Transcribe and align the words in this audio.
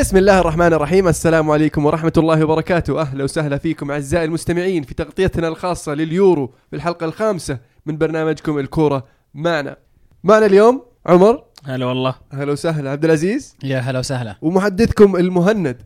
بسم 0.00 0.16
الله 0.16 0.40
الرحمن 0.40 0.72
الرحيم. 0.72 1.08
السلام 1.08 1.50
عليكم 1.50 1.86
ورحمة 1.86 2.12
الله 2.18 2.44
وبركاته. 2.44 3.00
أهلا 3.00 3.24
وسهلا 3.24 3.58
فيكم 3.58 3.90
أعزائي 3.90 4.24
المستمعين 4.24 4.82
في 4.82 4.94
تغطيتنا 4.94 5.48
الخاصة 5.48 5.94
لليورو 5.94 6.52
في 6.70 6.76
الحلقة 6.76 7.06
الخامسة 7.06 7.58
من 7.86 7.98
برنامجكم 7.98 8.58
الكورة 8.58 9.06
معنا. 9.34 9.76
معنا 10.24 10.46
اليوم 10.46 10.82
عمر. 11.06 11.44
هلا 11.64 11.86
والله. 11.86 12.14
أهلا 12.32 12.52
وسهلا. 12.52 12.90
عبد 12.90 13.04
العزيز. 13.04 13.56
يا 13.64 13.78
هلا 13.78 13.98
وسهلا. 13.98 14.36
ومحدثكم 14.42 15.16
المهند. 15.16 15.82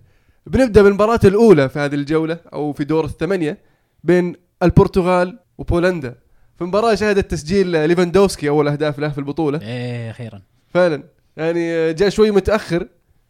بنبدأ 0.47 0.83
بالمباراة 0.83 1.21
الأولى 1.25 1.69
في 1.69 1.79
هذه 1.79 1.95
الجولة 1.95 2.39
أو 2.53 2.73
في 2.73 2.85
دور 2.85 3.05
الثمانية 3.05 3.59
بين 4.05 4.35
البرتغال 4.63 5.39
وبولندا. 5.59 6.15
في 6.59 6.65
مباراة 6.65 6.95
شهدت 6.95 7.31
تسجيل 7.31 7.89
ليفاندوفسكي 7.89 8.49
أول 8.49 8.69
أهداف 8.69 8.99
له 8.99 9.09
في 9.09 9.19
البطولة. 9.19 9.61
إيه 9.63 10.11
أخيرا 10.11 10.43
فعلا. 10.69 11.03
يعني 11.37 11.93
جاء 11.93 12.09
شوي 12.09 12.31
متأخر. 12.31 12.89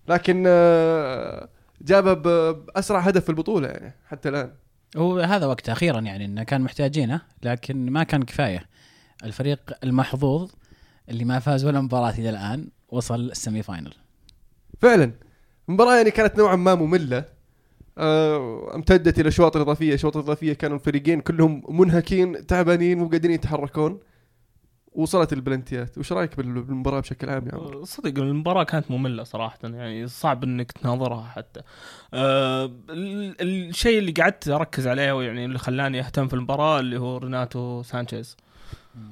لكن 0.09 0.45
آه، 0.47 1.49
جابها 1.83 2.13
ب- 2.15 2.67
بأسرع 2.67 3.01
هدف 3.01 3.23
في 3.25 3.29
البطولة 3.31 3.69
يعني 3.69 3.95
حتى 4.09 4.29
الآن. 4.29 4.51
هو 4.97 5.19
هذا 5.19 5.47
وقته 5.47 5.73
أخيرا 5.73 6.01
يعني 6.01 6.25
إنه 6.25 6.43
كان 6.43 6.61
محتاجينه 6.61 7.21
لكن 7.43 7.91
ما 7.91 8.03
كان 8.03 8.23
كفاية. 8.23 8.67
الفريق 9.25 9.61
المحظوظ 9.85 10.51
اللي 11.09 11.25
ما 11.25 11.39
فاز 11.39 11.65
ولا 11.65 11.81
مباراة 11.81 12.11
إلى 12.19 12.31
الآن 12.31 12.69
وصل 12.89 13.21
ال 13.21 13.29
semi 13.29 13.63
final 13.63 13.95
فعلا. 14.81 15.13
المباراه 15.69 15.97
يعني 15.97 16.11
كانت 16.11 16.39
نوعا 16.39 16.57
ما 16.57 16.75
مملة. 16.75 17.25
آه، 17.99 18.75
امتدت 18.75 19.19
إلى 19.19 19.29
اشواط 19.29 19.57
إضافية. 19.57 19.95
اشواط 19.95 20.17
إضافية 20.17 20.53
كانوا 20.53 20.77
الفريقين 20.77 21.21
كلهم 21.21 21.63
منهكين 21.69 22.47
تعبانين 22.47 22.99
مو 22.99 23.09
قادرين 23.09 23.35
يتحركون. 23.35 24.01
وصلت 24.93 25.33
البلنتيات 25.33 25.99
وش 25.99 26.13
رأيك 26.13 26.37
بال- 26.37 26.63
بالمباراة 26.63 27.01
بشكل 27.01 27.31
عام 27.31 27.47
يا 27.49 27.55
عمر 27.55 27.85
صدق 27.85 28.23
المباراة 28.23 28.65
كانت 28.65 28.91
مملة 28.91 29.23
صراحة 29.25 29.59
يعني 29.65 30.07
صعب 30.09 30.45
إنك 30.45 30.73
تناظرها 30.73 31.23
حتى. 31.23 31.61
أه 32.15 32.65
ال- 32.91 33.37
الشيء 33.69 33.99
اللي 33.99 34.13
قعدت 34.13 34.49
أركز 34.49 34.87
عليه 34.89 35.13
ويعني 35.13 35.45
اللي 35.45 35.59
خلاني 35.59 36.01
أهتم 36.01 36.29
في 36.29 36.35
المباراة 36.35 36.81
اللي 36.81 37.01
هو 37.01 37.17
ريناتو 37.17 37.83
سانشيز. 37.83 38.37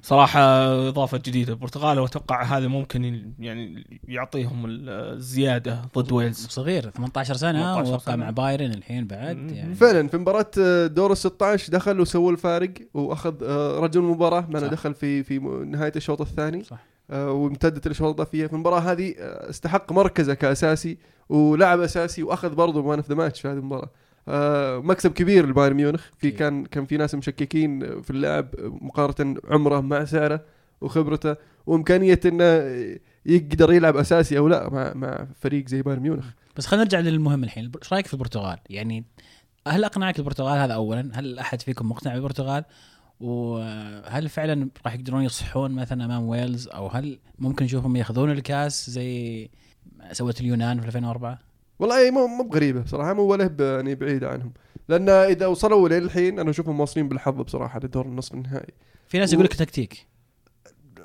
صراحة 0.02 0.40
إضافة 0.88 1.18
جديدة 1.18 1.52
البرتغال 1.52 1.98
وأتوقع 1.98 2.42
هذا 2.42 2.68
ممكن 2.68 3.32
يعني 3.38 3.86
يعطيهم 4.08 4.64
الزيادة 4.88 5.82
ضد 5.98 6.12
ويلز. 6.12 6.46
صغير 6.46 6.90
18 6.90 7.34
سنة 7.34 7.74
18 7.74 7.92
وقع. 7.92 8.16
مع 8.16 8.30
بايرن 8.30 8.70
الحين 8.70 9.06
بعد. 9.06 9.50
يعني 9.50 9.74
فعلا 9.74 10.08
في 10.08 10.16
مباراة 10.16 10.50
آه، 10.60 10.86
دور 10.86 11.12
ال 11.12 11.16
16 11.16 11.72
دخل 11.72 12.00
وسووا 12.00 12.32
الفارق 12.32 12.72
وأخذ 12.94 13.34
آه، 13.42 13.78
رجل 13.78 14.00
المباراة 14.00 14.40
معنا 14.40 14.66
صح. 14.66 14.72
دخل 14.72 14.94
في 14.94 15.22
في 15.22 15.38
نهاية 15.66 15.92
الشوط 15.96 16.20
الثاني 16.20 16.64
صح 16.64 16.78
آه، 17.10 17.30
وامتدت 17.30 17.86
الاشواط 17.86 18.08
الإضافية 18.08 18.46
في 18.46 18.52
المباراة 18.52 18.80
هذه 18.80 19.14
استحق 19.18 19.92
مركزه 19.92 20.34
كأساسي 20.34 20.98
ولعب 21.28 21.80
أساسي 21.80 22.22
وأخذ 22.22 22.54
برضه 22.54 22.82
man 22.83 22.98
of 22.98 23.08
the 23.08 23.14
match 23.14 23.41
في 23.40 23.48
هذه 23.48 23.56
المباراة 23.56 23.90
مكسب 24.82 25.12
كبير 25.12 25.46
لبايرن 25.46 25.76
ميونخ. 25.76 26.02
في 26.02 26.28
أكيد. 26.28 26.38
كان 26.38 26.64
كان 26.64 26.86
في 26.86 26.96
ناس 26.96 27.14
مشككين 27.14 28.02
في 28.02 28.10
اللاعب 28.10 28.48
مقارنة 28.58 29.40
عمره 29.50 29.80
مع 29.80 30.04
سعره 30.04 30.44
وخبرته 30.80 31.36
وإمكانية 31.66 32.20
إنه 32.24 32.44
يقدر 33.26 33.72
يلعب 33.72 33.96
أساسي 33.96 34.38
أو 34.38 34.48
لا 34.48 34.70
مع 34.70 34.92
مع 34.94 35.26
فريق 35.40 35.68
زي 35.68 35.82
بايرن 35.82 36.02
ميونخ. 36.02 36.26
بس 36.56 36.66
خلينا 36.66 36.84
نرجع 36.84 37.00
للمهم 37.00 37.44
الحين. 37.44 37.72
إيش 37.82 37.92
رأيك 37.92 38.06
في 38.06 38.14
البرتغال؟ 38.14 38.58
يعني 38.70 39.04
هل 39.68 39.84
أقنعك 39.84 40.18
البرتغال 40.18 40.58
هذا 40.58 40.74
اولا؟ 40.74 41.10
هل 41.14 41.38
أحد 41.38 41.62
فيكم 41.62 41.88
مقتنع 41.88 42.14
بالبرتغال؟ 42.14 42.64
وهل 43.20 44.28
فعلا 44.28 44.68
راح 44.84 44.94
يقدرون 44.94 45.22
يصحون 45.22 45.70
مثلا 45.70 46.05
أمام 46.05 46.28
ويلز؟ 46.28 46.68
أو 46.68 46.88
هل 46.88 47.18
ممكن 47.38 47.64
نشوفهم 47.64 47.96
يأخذون 47.96 48.30
الكاس 48.30 48.90
زي 48.90 49.50
سواة 50.12 50.40
اليونان 50.40 50.80
في 50.80 50.86
2004 50.86 51.48
والله 51.78 52.11
مو 52.11 52.27
مو 52.27 52.42
بغريبة 52.44 52.84
صراحة 52.86 53.12
مو 53.14 53.22
ولا 53.22 53.55
يعني 53.61 53.94
بعيدة 53.94 54.28
عنهم. 54.30 54.52
لأن 54.89 55.08
إذا 55.08 55.46
وصلوا 55.46 55.89
للحين 55.89 56.39
أنا 56.40 56.50
أشوفهم 56.50 56.80
واصلين 56.80 57.08
بالحظ 57.08 57.34
بصراحة 57.34 57.80
لدور 57.84 58.06
النصف 58.06 58.34
النهائي. 58.34 58.72
في 59.08 59.18
ناس 59.18 59.30
و- 59.30 59.33
يقول 59.33 59.44
لك 59.44 59.55
تكتيك. 59.55 60.06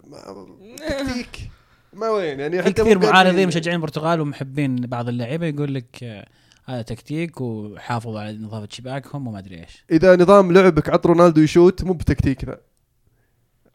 ما- 0.08 0.48
تكتيك؟ 0.78 1.50
ما 1.94 2.10
وين؟ 2.10 2.40
يعني 2.40 2.62
حتى 2.64 2.72
كثير 2.74 3.00
معارضين 3.00 3.48
مشجعين 3.48 3.76
البرتغال 3.76 4.22
ومحبين 4.22 4.76
بعض 4.76 5.08
اللعيبه 5.08 5.46
يقول 5.46 5.74
لك 5.76 6.04
آه، 6.04 6.28
هذا 6.66 6.82
تكتيك 6.82 7.42
وحافظوا 7.42 8.20
على 8.20 8.38
نظافة 8.38 8.68
شباكهم 8.72 9.28
وما 9.28 9.40
أدري 9.40 9.60
إيش. 9.64 9.86
إذا 9.92 10.16
نظام 10.16 10.52
لعبك 10.52 10.90
عط 10.90 11.08
رونالدو 11.08 11.42
يشوت 11.42 11.84
مو 11.84 11.94
بتكتيك 11.94 12.46
ذا. 12.46 12.60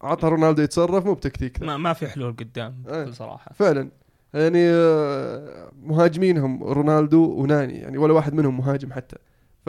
عطى 0.03 0.28
رونالدو 0.28 0.62
يتصرف 0.62 1.06
مو 1.06 1.14
بتكتيك 1.14 1.60
ذا. 1.60 1.66
ما, 1.66 1.76
ما 1.76 1.92
في 1.92 2.06
حلول 2.08 2.32
قدام 2.32 2.82
إيه. 2.88 3.03
بكل 3.04 3.14
صراحة. 3.14 3.53
فعلا. 3.54 3.88
يعني 4.34 4.71
آه، 4.71 5.71
مهاجمينهم 5.83 6.65
رونالدو 6.65 7.25
وناني 7.25 7.78
يعني 7.78 7.99
ولا 7.99 8.12
واحد 8.12 8.34
منهم 8.34 8.56
مهاجم 8.56 8.93
حتى 8.93 9.16
ف 9.66 9.69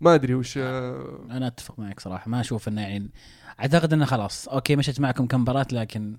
ما 0.00 0.14
أدري 0.14 0.34
وش 0.34 0.58
آه، 0.58 1.18
أنا 1.30 1.46
أتفق 1.46 1.78
معك 1.78 2.00
صراحة 2.00 2.30
ما 2.30 2.40
أشوف 2.40 2.68
إنه 2.68 2.80
يعني 2.82 3.10
أعتقد 3.60 3.92
إنه 3.92 4.04
خلاص 4.04 4.48
okay 4.48 4.76
مشت 4.76 5.00
معكم 5.00 5.26
كم 5.26 5.40
مباراة 5.40 5.66
لكن 5.72 6.16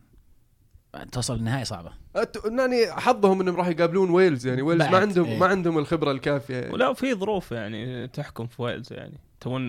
توصل 1.11 1.35
النهائي 1.35 1.65
صعبة 1.65 1.91
أت- 2.17 2.51
ناني 2.51 2.91
حظهم 2.91 3.41
إنهم 3.41 3.55
راح 3.55 3.67
يقابلون 3.67 4.09
ويلز 4.09 4.47
يعني 4.47 4.61
ويلز 4.61 4.81
ما 4.81 4.97
عندهم 4.97 5.25
إيه. 5.25 5.39
ما 5.39 5.45
عندهم 5.45 5.77
الخبرة 5.77 6.11
الكافية 6.11 6.55
يعني. 6.55 6.73
ولا 6.73 6.93
في 6.93 7.13
ظروف 7.13 7.51
يعني 7.51 8.07
تحكم 8.07 8.47
في 8.47 8.61
ويلز 8.61 8.93
يعني 8.93 9.19
تبون 9.43 9.61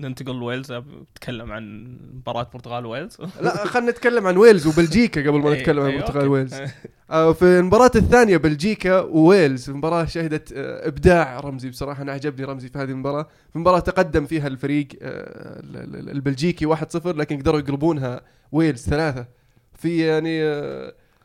ننتقل 0.00 0.34
لويلز؟ 0.34 0.72
نتكلم 0.72 1.52
عن 1.52 1.96
مباراة 2.14 2.42
البرتغال 2.42 2.86
ويلز؟ 2.86 3.16
لا 3.42 3.66
خلينا 3.66 3.90
نتكلم 3.90 4.26
عن 4.26 4.36
ويلز 4.36 4.66
وبلجيكا 4.66 5.20
قبل 5.20 5.38
ما 5.38 5.52
إيه، 5.52 5.60
نتكلم 5.60 5.80
عن 5.82 5.86
إيه، 5.90 5.96
البرتغال 5.96 6.16
okay. 6.24 6.28
ويلز. 6.28 6.54
آه، 7.10 7.32
في 7.32 7.58
المباراة 7.58 7.90
الثانية 7.96 8.36
بلجيكا 8.36 9.00
وويلز 9.00 9.70
مباراة 9.70 10.04
شهدت 10.04 10.52
آه، 10.52 10.88
إبداع 10.88 11.40
رمزي 11.40 11.70
بصراحة. 11.70 12.02
أنا 12.02 12.12
عجبني 12.12 12.44
رمزي 12.46 12.68
في 12.68 12.78
هذه 12.78 12.90
المباراة. 12.90 13.28
في 13.52 13.58
مباراة 13.58 13.78
تقدم 13.80 14.26
فيها 14.26 14.46
الفريق 14.46 14.88
آه، 15.02 15.60
ال- 15.60 15.94
ال- 15.96 16.10
البلجيكي 16.10 16.66
1-0 16.66 17.06
لكن 17.06 17.38
قدروا 17.38 17.60
يقلبونها 17.60 18.20
ويلز 18.52 18.82
ثلاثة. 18.88 19.26
في 19.74 19.98
يعني 20.06 20.40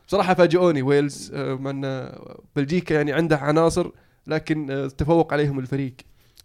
بصراحة 0.08 0.34
فاجئوني 0.34 0.82
ويلز 0.82 1.32
ان 1.34 2.12
بلجيكا 2.56 2.94
يعني 2.94 3.12
عنده 3.12 3.36
عناصر 3.36 3.90
لكن 4.26 4.88
تفوق 4.98 5.32
عليهم 5.32 5.58
الفريق. 5.58 5.92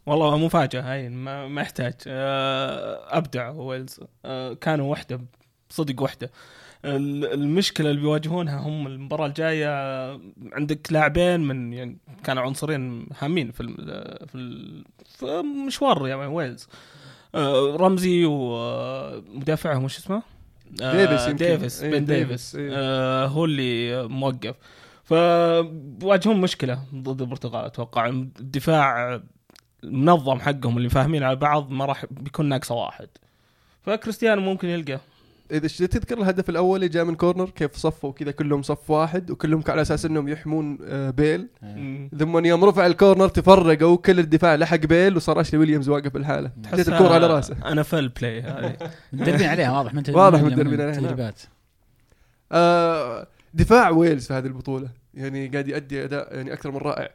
والله 0.08 0.38
مفاجأة 0.38 0.82
هاي 0.94 1.10
ما, 1.10 1.48
ما 1.48 1.62
يحتاج. 1.62 1.94
آه، 2.08 3.18
أبدع 3.18 3.50
ويلز. 3.50 4.00
آه، 4.26 4.54
كانوا 4.54 4.92
وحدة 4.92 5.22
صدق 5.70 6.02
وحدة. 6.04 6.32
ال- 6.86 7.34
المشكلة 7.34 7.90
اللي 7.90 8.02
بيواجهونها 8.02 8.60
هم 8.60 8.88
المباراة 8.88 9.26
الجاية 9.28 9.68
عندك 10.52 10.88
لاعبين 10.94 11.40
من 11.40 11.74
يعني 11.74 11.98
كانوا 12.24 12.44
عنصرين 12.44 13.08
هامين 13.20 13.52
في 13.52 13.64
في, 14.28 15.44
مشوار 15.68 16.08
يعني 16.08 16.26
ويلز. 16.26 16.68
آه، 17.36 17.76
رمزي 17.76 18.26
ومدافعهم 18.26 19.84
وش 19.84 19.98
اسمه؟ 19.98 20.22
ديفيس 20.72 21.22
يمكن. 21.28 21.36
ديفيس 21.36 21.84
إيه، 21.84 21.92
بن 21.92 22.06
ديفيس، 22.06 22.26
ديفيس. 22.28 22.56
إيه. 22.56 23.26
هو 23.26 23.46
اللي 23.46 24.04
موقف. 24.08 24.56
فبواجههم 25.04 26.42
مشكلة 26.42 26.80
ضد 26.96 27.22
البرتغال 27.22 27.66
أتوقع. 27.66 28.06
الدفاع 28.08 29.22
المنظم 29.84 30.40
حقهم 30.40 30.78
اللي 30.78 30.90
فاهمين 30.90 31.24
على 31.24 31.36
بعض 31.36 31.72
ما 31.72 31.86
راح 31.86 32.06
بيكون 32.12 32.50
ناقصه 32.50 32.76
واحد. 32.76 33.08
فكريستيانو 33.82 34.42
ممكن 34.42 34.68
يلقى. 34.68 35.00
إذا 35.52 35.68
تذكر 35.68 36.18
الهدف 36.18 36.50
الأول 36.50 36.76
اللي 36.76 36.90
جاء 36.90 37.04
من 37.04 37.16
corner 37.16 37.50
كيف 37.50 37.76
صفوا 37.76 38.12
كذا 38.12 38.32
كلهم 38.32 38.62
صف 38.62 38.90
واحد 38.90 39.32
وكلهم 39.32 39.64
على 39.68 39.82
أساس 39.82 40.06
إنهم 40.06 40.28
يحمون 40.28 40.78
آه، 40.86 41.10
بيل. 41.10 41.48
ثم 42.20 42.46
يوم 42.46 42.66
رفع 42.66 42.86
ال 42.86 42.92
corner 42.92 43.28
تفرقوا 43.28 43.88
وكل 43.88 44.20
الدفاع 44.20 44.56
لحق 44.56 44.78
بيل 44.78 45.16
وصار 45.16 45.42
أشلي 45.42 45.60
ويليامز 45.60 45.90
واقف 45.90 46.14
بلحاله. 46.14 46.52
حطيت 46.66 46.90
الكورة 46.90 47.14
على 47.14 47.28
راسه. 47.28 47.56
أنا 47.66 47.84
full 47.84 48.10
play 48.10 48.42
هذه. 48.42 48.78
متدربين 49.14 49.48
عليها 49.48 49.72
واضح 49.72 49.94
من 49.94 50.04
واضح 50.10 50.42
من 50.42 50.54
عليها، 50.54 50.86
نعم. 50.86 50.94
تدريبات. 50.94 51.42
آه 52.52 53.28
دفاع 53.54 53.90
ويلز 53.90 54.28
في 54.28 54.34
هذه 54.34 54.46
البطولة. 54.46 54.90
يعني 55.14 55.48
قاعد 55.48 55.68
يؤدي 55.68 56.04
أداء 56.04 56.36
يعني 56.36 56.54
أكثر 56.54 56.72
من 56.72 56.78
رائع. 56.78 57.10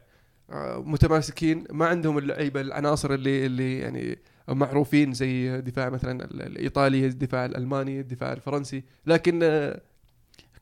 متماسكين 0.85 1.63
ما 1.71 1.85
عندهم 1.87 2.17
اللعيبة 2.17 2.61
العناصر 2.61 3.13
اللي 3.13 3.45
اللي 3.45 3.79
يعني 3.79 4.19
معروفين 4.47 5.13
زي 5.13 5.61
دفاع 5.61 5.89
مثلا 5.89 6.25
ال- 6.25 6.41
الإيطالي 6.41 7.05
الدفاع 7.05 7.45
الألماني 7.45 7.99
الدفاع 7.99 8.33
الفرنسي 8.33 8.83
لكن 9.05 9.39
آه 9.43 9.81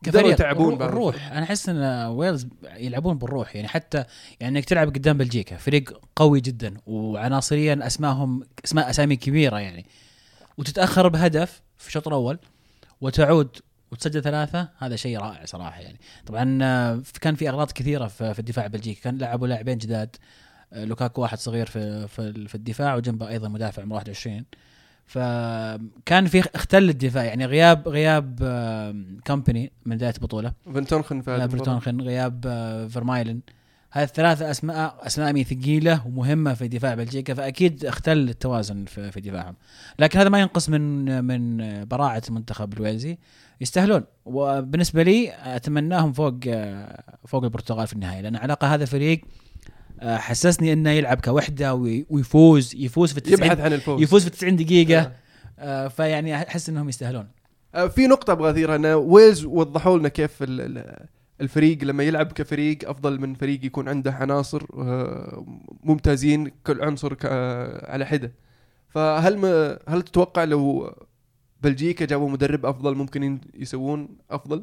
كفريق 0.02 0.32
يتعبون 0.32 0.66
الرو- 0.74 0.78
بعض 0.78 0.88
الروح 0.88 1.32
أنا 1.32 1.42
أحس 1.42 1.68
إن 1.68 2.06
ويلز 2.06 2.46
يلعبون 2.76 3.18
بالروح 3.18 3.56
يعني 3.56 3.68
حتى 3.68 4.04
يعني 4.40 4.58
إنك 4.58 4.64
تلعب 4.64 4.88
قدام 4.88 5.18
بلجيكا 5.18 5.56
فريق 5.56 6.00
قوي 6.16 6.40
جدا 6.40 6.74
وعناصريا 6.86 7.86
أسمائهم 7.86 8.42
أسماء 8.64 8.90
أسامي 8.90 9.16
كبيرة 9.16 9.58
يعني 9.60 9.86
وتتأخر 10.58 11.08
بهدف 11.08 11.62
في 11.78 11.88
الشوط 11.88 12.08
الأول 12.08 12.38
وتعود 13.00 13.56
وتسجل 13.92 14.22
ثلاثة 14.22 14.68
هذا 14.78 14.96
شيء 14.96 15.18
رائع 15.18 15.44
صراحة 15.44 15.80
يعني. 15.80 15.98
طبعا 16.26 16.58
آه، 16.62 17.02
كان 17.20 17.34
في 17.34 17.48
أغلاط 17.48 17.72
كثيرة 17.72 18.06
في 18.06 18.38
الدفاع 18.38 18.64
البلجيكي. 18.64 19.00
كان 19.00 19.18
لعبوا 19.18 19.46
لاعبين 19.46 19.78
جداد 19.78 20.16
آه، 20.72 20.84
لوكاكو 20.84 21.22
واحد 21.22 21.38
صغير 21.38 21.66
في 21.66 22.08
في 22.48 22.54
الدفاع 22.54 22.94
وجنبه 22.94 23.28
أيضا 23.28 23.48
مدافع 23.48 23.82
عمره 23.82 23.94
21 23.96 24.44
فكان 25.06 26.26
في 26.26 26.42
اختل 26.54 26.88
الدفاع 26.88 27.24
يعني 27.24 27.46
غياب 27.46 27.88
غياب 27.88 28.38
كومباني 29.26 29.72
من 29.86 29.96
بداية 29.96 30.14
البطولة. 30.14 30.52
فيرتونخن 30.74 31.20
في 31.20 31.30
هذه 31.30 31.44
المباراة. 31.44 31.58
فيرتونخن 31.58 32.00
غياب 32.00 32.44
آه، 32.46 32.86
فيرمايلن. 32.86 33.40
هذه 33.94 34.04
الثلاثة 34.04 34.50
اسماء 34.50 34.96
أسماء 35.06 35.32
ثقيلة 35.42 36.06
ومهمة 36.06 36.54
في 36.54 36.68
دفاع 36.68 36.94
بلجيكا 36.94 37.34
فأكيد 37.34 37.84
اختل 37.84 38.18
التوازن 38.28 38.84
في, 38.84 39.10
دفاعهم. 39.20 39.54
لكن 39.98 40.18
هذا 40.18 40.28
ما 40.28 40.40
ينقص 40.40 40.68
من 40.68 41.24
من 41.24 41.58
براعة 41.84 42.22
المنتخب 42.28 42.72
الويلزي 42.72 43.18
يستاهلون. 43.60 44.04
وبالنسبة 44.24 45.02
لي 45.02 45.32
أتمناهم 45.56 46.12
فوق 46.12 46.34
فوق 47.26 47.44
البرتغال 47.44 47.86
في 47.86 47.92
النهاية 47.92 48.20
لأن 48.20 48.36
علاقة 48.36 48.74
هذا 48.74 48.84
فريق 48.84 49.20
آه، 50.00 50.16
حسسني 50.16 50.72
إنه 50.72 50.90
يلعب 50.90 51.20
كوحدة 51.20 51.74
وي- 51.74 52.06
ويفوز 52.10 52.74
يفوز 52.76 53.12
في 53.12 53.20
يبحث 53.32 53.48
90 53.52 53.60
عن 53.60 53.72
الفوز. 53.72 54.02
يفوز 54.02 54.24
في 54.24 54.30
90 54.30 54.56
دقيقة. 54.56 55.00
آه. 55.00 55.12
آه، 55.58 55.88
فيعني 55.88 56.36
أحس 56.36 56.68
إنهم 56.68 56.88
يستاهلون. 56.88 57.28
آه، 57.74 57.88
في 57.88 58.06
نقطة 58.06 58.32
أبغى 58.32 58.50
اثيرها 58.50 58.76
إن 58.76 58.86
ويلز 58.86 59.44
وضحوا 59.44 59.98
لنا 59.98 60.08
كيف 60.08 60.30
ال- 60.42 61.06
الفريق 61.42 61.84
لما 61.84 62.02
يلعب 62.02 62.32
كفريق 62.32 62.88
أفضل 62.90 63.20
من 63.20 63.34
فريق 63.34 63.64
يكون 63.64 63.88
عنده 63.88 64.12
عناصر 64.12 64.62
آه، 64.78 65.46
ممتازين 65.84 66.50
كل 66.66 66.82
عنصر 66.82 67.14
ك- 67.14 67.24
آه، 67.24 67.92
على 67.92 68.06
حدة. 68.06 68.32
فهل 68.88 69.38
ما 69.38 69.78
هل 69.88 70.02
تتوقع 70.02 70.44
لو 70.44 70.94
بلجيكا 71.62 72.04
جابوا 72.04 72.30
مدرب 72.30 72.66
أفضل 72.66 72.94
ممكن 72.94 73.22
ين- 73.22 73.40
يسوون 73.54 74.08
أفضل؟ 74.30 74.62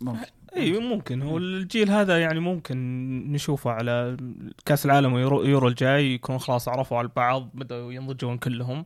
ممكن. 0.00 0.20
إي 0.56 0.78
ممكن. 0.80 1.22
هو 1.22 1.38
الجيل 1.38 1.90
هذا 1.90 2.20
يعني 2.20 2.40
ممكن 2.40 2.76
نشوفه 3.32 3.70
على 3.70 4.16
كأس 4.66 4.86
العالم 4.86 5.12
ويورو 5.12 5.42
يورو 5.44 5.68
الجاي 5.68 6.14
يكون 6.14 6.38
خلاص 6.38 6.68
عرفوا 6.68 6.96
على 6.98 7.04
البعض 7.04 7.50
بدأوا 7.54 7.92
ينضجون 7.92 8.38
كلهم. 8.38 8.84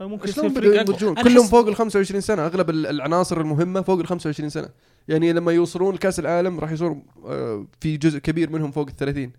ممكن 0.00 0.28
يصير 0.28 0.42
شلون 0.44 0.54
فريق. 0.54 0.78
ينضجون؟ 0.80 1.14
كلهم 1.14 1.46
فوق 1.46 1.68
ال 1.68 1.76
25 1.76 2.20
سنة 2.20 2.46
أغلب 2.46 2.70
ال- 2.70 2.86
العناصر 2.86 3.40
المهمة 3.40 3.80
فوق 3.82 3.98
ال 4.00 4.06
25 4.06 4.48
سنة. 4.48 4.68
يعني 5.08 5.32
لما 5.32 5.52
يوصلون 5.52 5.94
لكأس 5.94 6.18
العالم 6.18 6.60
راح 6.60 6.70
يصير 6.70 6.96
آه، 7.26 7.66
في 7.80 7.96
جزء 7.96 8.18
كبير 8.18 8.50
منهم 8.50 8.70
فوق 8.70 8.88
ال 8.88 8.96
30 8.96 9.32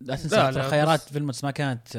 لا 0.00 0.16
تنسى 0.16 0.36
لا، 0.36 0.50
ترى 0.50 0.62
لا، 0.62 0.68
خيارات 0.70 1.00
بس- 1.06 1.12
فيلموتس 1.12 1.44
ما 1.44 1.50
كانت 1.50 1.96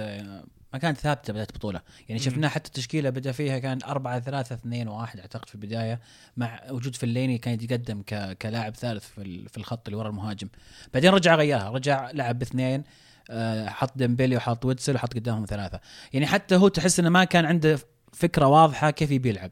ما 0.74 0.80
كانت 0.80 0.98
ثابتة 0.98 1.34
بدايه 1.34 1.48
البطوله 1.50 1.82
يعني 2.10 2.22
شفنا 2.22 2.50
حتى 2.50 2.68
التشكيلة 2.68 3.10
بدأ 3.10 3.32
فيها 3.32 3.60
كان 3.60 3.80
4 3.86 4.20
3 4.20 4.54
2 4.56 4.88
1 4.88 5.20
أعتقد 5.20 5.50
في 5.50 5.56
البداية 5.56 6.00
مع 6.38 6.60
وجود 6.70 6.96
فيلايني 6.96 7.38
كان 7.38 7.54
يتقدم 7.54 8.02
ك... 8.02 8.38
كلاعب 8.38 8.76
ثالث 8.76 9.04
في 9.10 9.22
ال- 9.22 9.50
في 9.50 9.58
الخط 9.58 9.88
اللي 9.88 9.98
ورا 10.00 10.10
المهاجم. 10.10 10.48
بعدين 10.94 11.12
رجع 11.12 11.36
غيرها 11.36 11.70
رجع 11.70 12.12
لعب 12.12 12.40
باثنين 12.40 12.84
آه، 13.30 13.70
حط 13.70 13.98
ديمبيلي 13.98 14.36
وحط 14.38 14.66
ويتسل 14.66 14.96
وحط 14.96 15.14
قدامهم 15.14 15.46
ثلاثة. 15.46 15.80
يعني 16.14 16.28
حتى 16.28 16.56
هو 16.56 16.68
تحس 16.68 17.00
إنه 17.00 17.10
ما 17.10 17.24
كان 17.24 17.46
عنده 17.46 17.80
فكرة 18.14 18.46
واضحة 18.46 18.92
كيف 18.92 19.12
يبي 19.12 19.30
يلعب. 19.30 19.52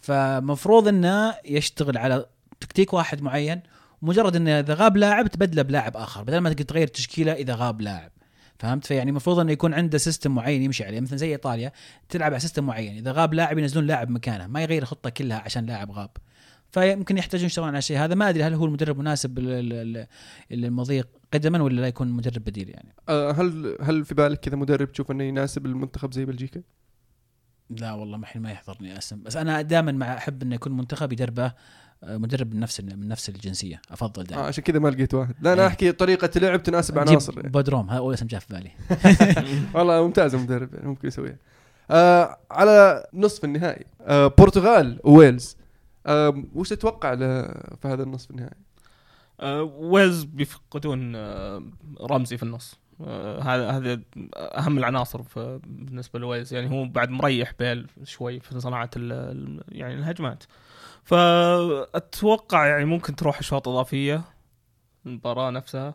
فمفروض 0.00 0.88
إنه 0.88 1.34
يشتغل 1.44 1.98
على 1.98 2.26
تكتيك 2.60 2.92
واحد 2.92 3.22
معين 3.22 3.60
مجرد 4.02 4.36
انه 4.36 4.60
إذا 4.60 4.74
غاب 4.74 4.96
لاعب 4.96 5.26
تبدله 5.26 5.62
بلاعب 5.62 5.96
آخر 5.96 6.22
بدل 6.22 6.38
ما 6.38 6.50
تقدر 6.50 6.64
تغير 6.64 6.86
التشكيلة 6.86 7.32
إذا 7.32 7.54
غاب 7.54 7.80
لاعب. 7.80 8.10
فهمت؟ 8.58 8.86
فيعني 8.86 9.10
المفروض 9.10 9.38
إنه 9.38 9.52
يكون 9.52 9.74
عنده 9.74 9.98
system 9.98 10.34
معين 10.34 10.62
يمشي 10.62 10.84
عليه. 10.84 11.00
مثلا 11.00 11.18
زي 11.18 11.32
إيطاليا 11.32 11.72
تلعب 12.08 12.30
على 12.32 12.40
system 12.40 12.64
معين 12.66 12.96
إذا 12.96 13.12
غاب 13.12 13.34
لاعب 13.34 13.58
ينزلون 13.58 13.86
لاعب 13.86 14.10
مكانه 14.10 14.46
ما 14.46 14.62
يغير 14.62 14.82
الخطة 14.82 15.10
كلها 15.10 15.38
عشان 15.38 15.66
لاعب 15.66 15.90
غاب. 15.90 16.10
فيمكن 16.70 17.18
يحتاجون 17.18 17.46
يشتغلون 17.46 17.68
على 17.68 17.78
الشيء 17.78 17.98
هذا 17.98 18.14
ما 18.14 18.28
أدري 18.28 18.42
هل 18.42 18.54
هو 18.54 18.64
المدرب 18.64 18.98
مناسب 18.98 19.38
لل- 19.38 19.68
لل- 19.68 20.06
للمضي 20.50 21.04
قدما 21.32 21.62
ولا 21.62 21.80
لا 21.80 21.86
يكون 21.86 22.08
مدرب 22.08 22.44
بديل 22.44 22.68
يعني. 22.68 22.94
آه، 23.08 23.32
هل 23.32 23.76
هل 23.80 24.04
في 24.04 24.14
بالك 24.14 24.40
كذا 24.40 24.56
مدرب 24.56 24.92
تشوف 24.92 25.10
إنه 25.10 25.24
يناسب 25.24 25.66
المنتخب 25.66 26.12
زي 26.12 26.24
بلجيكا؟ 26.24 26.62
لا 27.70 27.92
والله 27.92 28.16
ما 28.18 28.26
ما 28.34 28.50
يحضرني 28.50 28.98
أسم. 28.98 29.22
بس 29.22 29.36
أنا 29.36 29.62
دائما 29.62 29.92
مع 29.92 30.16
أحب 30.16 30.42
إنه 30.42 30.54
يكون 30.54 30.76
منتخب 30.76 31.12
يدربه. 31.12 31.52
مدرب 32.02 32.54
من 32.54 32.60
نفس 32.60 32.80
من 32.80 33.08
نفس 33.08 33.28
الجنسية. 33.28 33.80
أفضل 33.90 34.22
آه 34.22 34.26
دائما 34.26 34.44
عشان 34.44 34.64
كذا 34.64 34.78
ما 34.78 34.88
لقيت 34.88 35.14
واحد. 35.14 35.34
لا 35.40 35.52
أنا 35.52 35.62
إيه. 35.62 35.68
أحكي 35.68 35.92
طريقة 35.92 36.40
لعب 36.40 36.62
تناسب 36.62 36.98
عناصر 36.98 37.36
يعني. 37.36 37.48
بودروم. 37.48 37.90
هذا 37.90 37.98
أول 37.98 38.14
اسم 38.14 38.26
جاء 38.26 38.40
في 38.40 38.46
بالي. 38.54 38.70
والله 39.74 40.06
ممتاز 40.06 40.34
المدرب 40.34 40.74
يعني 40.74 40.88
ممكن 40.88 41.08
يسويها. 41.08 41.36
آه 41.90 42.38
على 42.50 43.06
نصف 43.14 43.44
النهائي. 43.44 43.86
آه 44.00 44.34
برتغال 44.38 45.00
وويلز 45.04 45.56
آه 46.06 46.44
وش 46.54 46.68
تتوقع 46.68 47.16
في 47.76 47.88
هذا 47.88 48.02
النصف 48.02 48.30
النهائي؟ 48.30 48.68
آه، 49.40 49.62
ويلز 49.62 50.24
بيفقدون 50.24 51.16
آه، 51.16 51.62
رمزي 52.00 52.36
في 52.36 52.42
النص. 52.42 52.78
آه، 53.06 53.40
هذا 53.40 53.70
هذا 53.70 54.00
أهم 54.36 54.78
العناصر 54.78 55.22
بالنسبة 55.66 56.18
لويلز. 56.18 56.54
يعني 56.54 56.70
هو 56.70 56.84
بعد 56.84 57.10
مريح 57.10 57.52
بيل 57.58 57.86
شوي 58.04 58.40
في 58.40 58.60
صناعة 58.60 58.90
يعني 59.68 59.94
الهجمات. 59.94 60.44
فأتوقع 61.08 62.66
يعني 62.66 62.84
ممكن 62.84 63.16
تروح 63.16 63.38
أشواط 63.38 63.68
إضافية 63.68 64.22
المباراة 65.06 65.50
نفسها. 65.50 65.94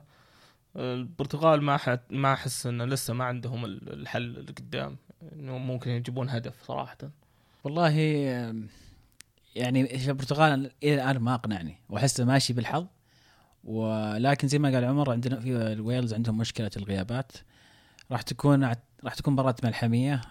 البرتغال 0.75 1.62
ما 1.62 1.77
ح- 1.77 1.98
ما 2.10 2.33
أحس 2.33 2.65
إنه 2.68 2.86
لسه 2.86 3.13
ما 3.13 3.24
عندهم 3.24 3.65
ال- 3.65 3.94
الحل 3.94 4.21
اللي 4.21 4.51
قدام 4.51 4.98
إنه 5.33 5.57
ممكن 5.57 5.92
يجيبون 5.92 6.30
هدف 6.30 6.63
صراحة. 6.68 6.98
والله 7.63 7.89
يعني 9.56 10.06
البرتغال 10.10 10.71
إلى 10.83 10.94
الآن 10.95 11.18
ما 11.18 11.33
أقنعني 11.33 11.77
وأحسه 11.89 12.25
ماشي 12.25 12.54
بالحظ. 12.54 12.86
ولكن 13.63 14.48
زي 14.48 14.59
ما 14.59 14.69
قال 14.74 14.86
عمر 14.86 15.12
عندنا 15.12 15.39
في 15.39 15.50
الويلز 15.57 16.13
عندهم 16.13 16.38
مشكلة 16.38 16.71
الغيابات. 16.77 17.31
راح 18.12 18.21
تكون 18.21 18.63
راح 19.04 19.13
تكون 19.16 19.33
مباراة 19.33 19.56
ملحمية 19.63 20.21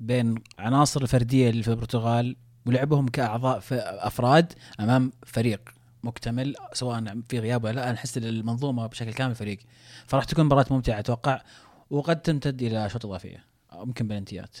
بين 0.00 0.34
عناصر 0.58 1.02
الفردية 1.02 1.50
اللي 1.50 1.62
في 1.62 1.68
البرتغال 1.70 2.36
ولعبهم 2.66 3.08
كأعضاء 3.08 3.62
أفراد 4.06 4.52
أمام 4.80 5.12
فريق 5.26 5.60
مكتمل 6.02 6.54
سواء 6.72 7.20
في 7.28 7.38
غياب 7.38 7.64
ولا 7.64 7.72
لا. 7.72 7.84
أنا 7.90 7.94
أحس 7.98 8.18
المنظومة 8.18 8.86
بشكل 8.86 9.12
كامل 9.12 9.34
فريق. 9.34 9.58
فراح 10.06 10.24
تكون 10.24 10.44
مباراة 10.44 10.66
ممتعة 10.70 10.98
أتوقع 10.98 11.42
وقد 11.90 12.22
تمتد 12.22 12.62
إلى 12.62 12.88
أشواط 12.90 13.06
إضافية 13.06 13.44
أو 13.72 13.82
يمكن 13.82 14.08
بلنتيات 14.08 14.56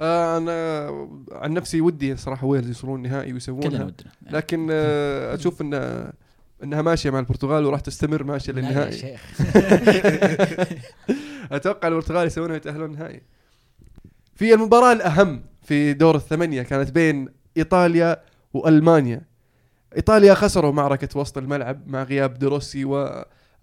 آه 0.00 0.36
أنا 0.38 0.86
عن 1.32 1.52
نفسي 1.52 1.80
ودي 1.80 2.16
صراحة 2.16 2.46
ويلز 2.46 2.68
يوصلون 2.68 2.96
النهائي 3.04 3.24
كلنا 3.24 3.34
ويسوونها 3.34 3.84
ودنا. 3.84 4.10
لكن 4.30 4.68
آه 4.70 5.34
أشوف 5.34 5.60
إن 5.62 5.74
إنها 6.64 6.82
ماشية 6.82 7.10
مع 7.10 7.18
البرتغال 7.18 7.64
وراح 7.66 7.80
تستمر 7.80 8.24
ماشية 8.24 8.52
للنهائي. 8.52 8.92
شيخ. 8.98 9.20
أتوقع 11.52 11.88
البرتغال 11.88 12.26
يسوونها 12.26 12.56
يتاهلون 12.56 12.90
النهائي 12.90 13.22
في 14.34 14.54
المباراة 14.54 14.92
الأهم 14.92 15.42
في 15.62 15.92
دور 15.92 16.16
الثمانية 16.16 16.62
كانت 16.62 16.90
بين 16.90 17.28
إيطاليا 17.56 18.22
وألمانيا. 18.54 19.22
إيطاليا 19.96 20.34
خسروا 20.34 20.72
معركة 20.72 21.20
وسط 21.20 21.38
الملعب 21.38 21.88
مع 21.88 22.02
غياب 22.02 22.38
دروسي 22.38 22.84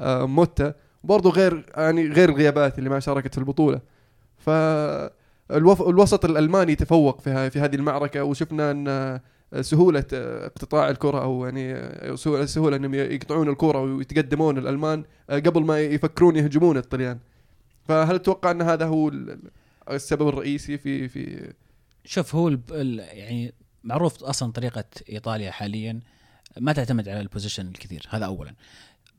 وموتا 0.01 0.73
برضو 1.03 1.29
غير 1.29 1.65
يعني 1.77 2.07
غير 2.07 2.29
الغيابات 2.29 2.79
اللي 2.79 2.89
ما 2.89 2.99
شاركت 2.99 3.33
في 3.33 3.37
البطولة. 3.37 3.81
ف 4.37 4.49
الوسط 5.51 6.25
الألماني 6.25 6.75
تفوق 6.75 7.21
في 7.21 7.49
في 7.49 7.59
هذه 7.59 7.75
المعركة 7.75 8.23
وشفنا 8.23 8.71
أن 8.71 9.19
سهولة 9.61 10.05
اقتطاع 10.13 10.89
الكرة 10.89 11.23
أو 11.23 11.45
يعني 11.45 11.91
سهولة 12.17 12.45
سهولة 12.45 12.77
أنهم 12.77 12.93
يقطعون 12.93 13.49
الكرة 13.49 13.81
ويتقدمون 13.81 14.57
الألمان 14.57 15.03
قبل 15.29 15.63
ما 15.63 15.79
يفكرون 15.79 16.35
يهجمون 16.35 16.77
الطليان. 16.77 17.19
فهل 17.87 18.19
تتوقع 18.19 18.51
أن 18.51 18.61
هذا 18.61 18.85
هو 18.85 19.11
السبب 19.95 20.27
الرئيسي 20.27 20.77
في 20.77 21.07
في 21.07 21.53
شوف 22.05 22.35
هو. 22.35 22.47
ال... 22.47 22.99
يعني 22.99 23.53
معروف 23.83 24.23
أصلا 24.23 24.51
طريقة 24.51 24.83
إيطاليا 25.09 25.51
حاليا 25.51 25.99
ما 26.59 26.73
تعتمد 26.73 27.09
على 27.09 27.19
ال 27.21 27.25
possession 27.25 27.67
الكثير 27.67 28.07
هذا 28.09 28.25
اولا 28.25 28.53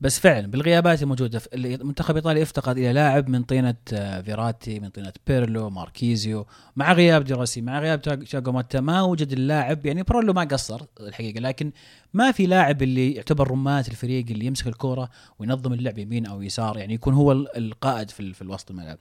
بس 0.01 0.19
فعلا 0.19 0.47
بالغيابات 0.47 1.03
الموجودة 1.03 1.39
في 1.39 1.47
ال- 1.55 1.85
منتخب 1.87 2.15
إيطاليا 2.15 2.43
افتقد 2.43 2.77
إلى 2.77 2.93
لاعب 2.93 3.29
من 3.29 3.43
طينة 3.43 3.75
آه، 3.93 4.21
فيراتي 4.21 4.79
من 4.79 4.89
طينة 4.89 5.13
بيرلو 5.27 5.69
ماركيزيو 5.69 6.45
مع 6.75 6.93
غياب 6.93 7.23
ديروسي 7.23 7.61
مع 7.61 7.79
غياب 7.79 8.01
تشاغو 8.01 8.51
موتا 8.51 8.79
ما 8.79 9.01
وجد 9.01 9.31
اللاعب 9.31 9.85
يعني 9.85 10.03
بيرلو 10.03 10.33
ما 10.33 10.43
قصر 10.43 10.81
الحقيقة 10.99 11.39
لكن 11.39 11.71
ما 12.13 12.31
في 12.31 12.45
لاعب 12.45 12.81
اللي 12.83 13.11
يعتبر 13.13 13.51
رمات 13.51 13.87
الفريق 13.87 14.25
اللي 14.29 14.45
يمسك 14.45 14.67
الكورة 14.67 15.09
وينظم 15.39 15.73
اللعب 15.73 15.97
يمين 15.97 16.25
أو 16.25 16.41
يسار 16.41 16.77
يعني 16.77 16.93
يكون 16.93 17.13
هو 17.13 17.31
ال- 17.31 17.57
القائد 17.57 18.09
في 18.09 18.33
في 18.33 18.41
الوسط 18.41 18.71
الملعب 18.71 18.97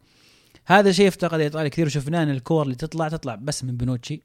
هذا 0.65 0.93
شيء 0.93 1.09
افتقد 1.09 1.41
ايطاليا 1.41 1.69
كثير. 1.69 1.87
وشفناه 1.87 2.23
إن 2.23 2.31
الكور 2.31 2.63
اللي 2.63 2.75
تطلع 2.75 3.09
تطلع 3.09 3.35
بس 3.35 3.65
من 3.65 3.77
بنوتشي 3.77 4.23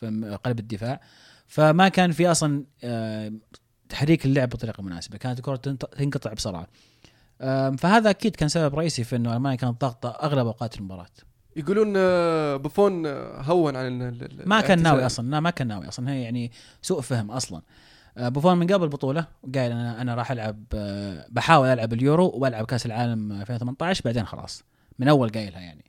في 0.00 0.38
قلب 0.44 0.58
الدفاع. 0.58 1.00
فما 1.46 1.88
كان 1.88 2.12
في 2.12 2.30
أصلا 2.30 2.64
آه، 2.84 3.32
تحريك 3.88 4.24
اللعب 4.24 4.48
بطريقة 4.48 4.82
مناسبة. 4.82 5.18
كانت 5.18 5.38
الكرة 5.38 5.56
تنقطع 5.56 6.32
بسرعة. 6.32 6.66
فهذا 7.78 8.10
أكيد 8.10 8.36
كان 8.36 8.48
سبب 8.48 8.74
رئيسي 8.74 9.04
في 9.04 9.16
إنه 9.16 9.32
ألمانيا 9.36 9.56
كانت 9.56 9.80
ضاغطة 9.80 10.08
أغلب 10.08 10.46
أوقات 10.46 10.78
المباراة. 10.78 11.06
يقولون 11.56 11.94
آه، 11.96 12.56
بوفون 12.56 13.06
آه، 13.06 13.42
هون 13.42 13.76
عن 13.76 14.18
ما 14.46 14.60
كان 14.60 14.82
ناوي. 14.82 15.06
أصلا. 15.06 15.30
لا 15.30 15.40
ما 15.40 15.50
كان 15.50 15.66
ناوي 15.66 15.88
أصلا. 15.88 16.10
هي 16.10 16.22
يعني 16.22 16.52
سوء 16.82 17.00
فهم 17.00 17.30
أصلا. 17.30 17.62
بوفون 18.16 18.58
من 18.58 18.66
قبل 18.66 18.84
البطولة 18.84 19.26
قال 19.54 19.72
أنا 19.72 20.02
أنا 20.02 20.14
راح 20.14 20.30
ألعب 20.30 20.64
بحاول 21.30 21.68
ألعب 21.68 21.92
اليورو 21.92 22.32
وألعب 22.34 22.64
كأس 22.64 22.86
العالم 22.86 23.32
2018 23.32 24.02
بعدين 24.04 24.26
خلاص. 24.26 24.64
من 24.98 25.08
أول 25.08 25.28
قايلها 25.28 25.60
يعني. 25.60 25.84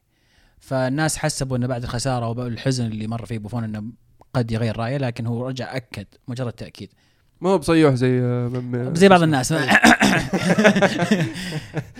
فالناس 0.59 1.17
حسبوا 1.17 1.57
إنه 1.57 1.67
بعد 1.67 1.83
الخسارة 1.83 2.29
والحزن 2.29 2.85
اللي 2.85 3.07
مر 3.07 3.25
فيه 3.25 3.37
بوفون 3.39 3.63
إنه 3.63 3.83
قد 4.33 4.51
يغير 4.51 4.77
رأيه 4.77 4.97
لكن 4.97 5.25
هو 5.25 5.47
رجع 5.47 5.75
أكد 5.75 6.05
مجرد 6.27 6.53
تأكيد. 6.53 6.89
ما 7.41 7.49
هو 7.49 7.57
بصيوح 7.57 7.93
زي 7.95 8.19
آه، 8.21 8.63
زي 8.95 9.09
بعض 9.09 9.23
الناس. 9.23 9.53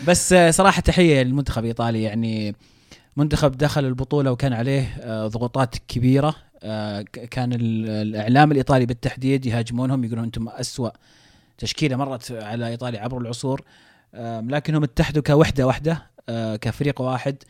بس 0.07 0.33
آه، 0.33 0.51
صراحة 0.51 0.81
تحية 0.81 1.21
للمنتخب 1.23 1.61
الإيطالي. 1.63 2.03
يعني 2.03 2.55
منتخب 3.17 3.57
دخل 3.57 3.85
البطولة 3.85 4.31
وكان 4.31 4.53
عليه 4.53 4.97
آه، 5.01 5.27
ضغوطات 5.27 5.75
كبيرة. 5.87 6.35
كان 7.31 7.53
ال- 7.53 7.89
الإعلام 7.89 8.51
الإيطالي 8.51 8.85
بالتحديد 8.85 9.45
يهاجمونهم 9.45 10.03
يقولون 10.03 10.23
أنتم 10.23 10.49
أسوأ 10.49 10.89
تشكيلة 11.57 11.95
مرت 11.95 12.31
على 12.31 12.67
إيطاليا 12.67 13.01
عبر 13.01 13.17
العصور. 13.17 13.61
لكنهم 14.43 14.83
اتحدوا 14.83 15.23
كوحدة 15.23 15.67
واحدة. 15.67 16.08
كفريق 16.61 17.01
واحد 17.01 17.43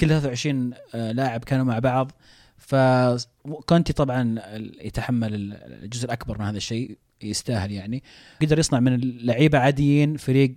كل 0.00 0.08
23 0.08 0.74
آه، 0.94 1.12
لاعب 1.12 1.44
كانوا 1.44 1.64
مع 1.64 1.78
بعض. 1.78 2.12
فكونتي 2.58 3.92
طبعا 3.92 4.42
يتحمل 4.80 5.54
الجزء 5.82 6.04
الأكبر 6.04 6.38
من 6.38 6.44
هذا 6.44 6.56
الشيء 6.56 6.98
يستاهل 7.22 7.72
يعني. 7.72 8.02
قدر 8.42 8.58
يصنع 8.58 8.80
من 8.80 8.94
اللعيبه 8.94 9.58
عاديين 9.58 10.16
فريق 10.16 10.54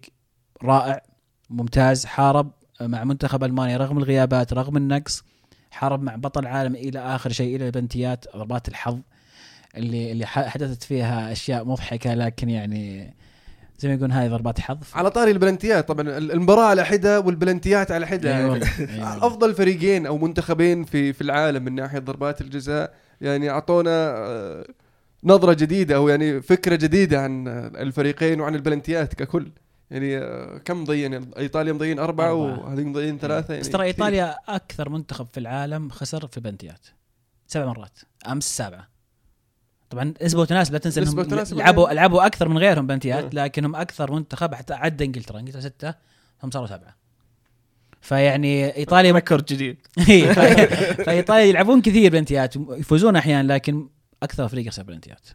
رائع 0.63 1.01
ممتاز 1.49 2.05
حارب 2.05 2.51
مع 2.81 3.03
منتخب 3.03 3.43
ألمانيا 3.43 3.77
رغم 3.77 3.97
الغيابات 3.97 4.53
رغم 4.53 4.77
النقص 4.77 5.23
حارب 5.71 6.03
مع 6.03 6.15
بطل 6.15 6.41
العالم 6.41 6.75
إلى 6.75 6.99
آخر 6.99 7.31
شيء 7.31 7.55
إلى 7.55 7.65
البنتيات 7.65 8.25
ضربات 8.35 8.67
الحظ 8.67 8.99
اللي 9.77 10.11
اللي 10.11 10.25
حدثت 10.25 10.83
فيها 10.83 11.31
أشياء 11.31 11.65
مضحكة 11.65 12.13
لكن 12.13 12.49
يعني 12.49 13.13
زي 13.83 13.89
ما 13.89 13.95
يقولون 13.95 14.11
هذه 14.11 14.29
ضربات 14.29 14.59
حظ 14.59 14.77
على 14.93 15.11
طاري 15.11 15.31
البلنتيات 15.31 15.87
طبعا 15.87 16.01
ال- 16.17 16.31
المباراة 16.31 16.65
على 16.65 16.85
حدة 16.85 17.19
والبلنتيات 17.19 17.91
على 17.91 18.07
حدة 18.07 18.29
أي 18.29 18.33
يعني 18.39 18.49
والله، 18.49 18.67
أي 18.79 18.85
والله. 18.85 19.27
أفضل 19.27 19.53
فريقين 19.55 20.05
أو 20.05 20.17
منتخبين 20.17 20.83
في 20.85 21.13
في 21.13 21.21
العالم 21.21 21.63
من 21.63 21.75
ناحية 21.75 21.99
ضربات 21.99 22.41
الجزاء 22.41 22.93
يعني 23.21 23.49
أعطونا 23.49 23.89
آه، 24.17 24.65
نظرة 25.23 25.53
جديدة 25.53 25.95
أو 25.95 26.09
يعني 26.09 26.41
فكرة 26.41 26.75
جديدة 26.75 27.21
عن 27.21 27.47
الفريقين 27.75 28.41
وعن 28.41 28.55
البلنتيات 28.55 29.13
ككل 29.13 29.51
يعني 29.91 30.17
آه، 30.17 30.57
كم 30.65 30.83
ضيعنا 30.83 31.25
إيطاليا 31.37 31.73
مضيعين 31.73 31.99
أربعة 31.99 32.31
أربعة. 32.31 32.65
وهذيك 32.65 32.85
مضيعين 32.85 33.17
ثلاثة 33.17 33.53
يعني 33.53 33.61
بس 33.63 33.69
ترى. 33.69 33.83
إيطاليا 33.83 34.35
أكثر 34.47 34.89
منتخب 34.89 35.27
في 35.33 35.39
العالم 35.39 35.89
خسر 35.89 36.27
في 36.27 36.37
البنتيات 36.37 36.85
سبع 37.47 37.65
مرات 37.65 37.99
أمس 38.31 38.57
سابعة 38.57 38.92
طبعا 39.93 40.13
نسبه 40.23 40.41
وتناسب 40.41 40.73
لا 40.73 40.79
تنسى 40.79 41.01
إنهم 41.01 41.25
لعبوا. 41.51 41.89
لعبوا 41.89 42.25
أكثر 42.25 42.47
من 42.47 42.57
غيرهم 42.57 42.87
بنتيات 42.87 43.23
آه. 43.23 43.43
لكنهم 43.43 43.75
أكثر 43.75 44.11
منتخب 44.11 44.53
حتى 44.53 44.73
عدى 44.73 45.05
إنجلترا 45.05 45.39
إنجلترا 45.39 45.61
ستة 45.61 45.93
هم 46.43 46.51
صاروا 46.51 46.67
سبعة. 46.67 46.95
فيعني 48.01 48.77
إيطاليا 48.77 49.11
ريكورد 49.19 49.45
جديد. 49.45 49.77
إيه، 50.09 50.33
فإيطاليا 51.05 51.43
يلعبون 51.43 51.81
كثير 51.81 52.11
بلنتيات 52.11 52.55
يفوزون 52.55 53.15
أحيانا 53.15 53.53
لكن 53.53 53.87
أكثر 54.23 54.47
فريق 54.47 54.67
يخسر 54.67 54.83
بلنتيات 54.83 55.27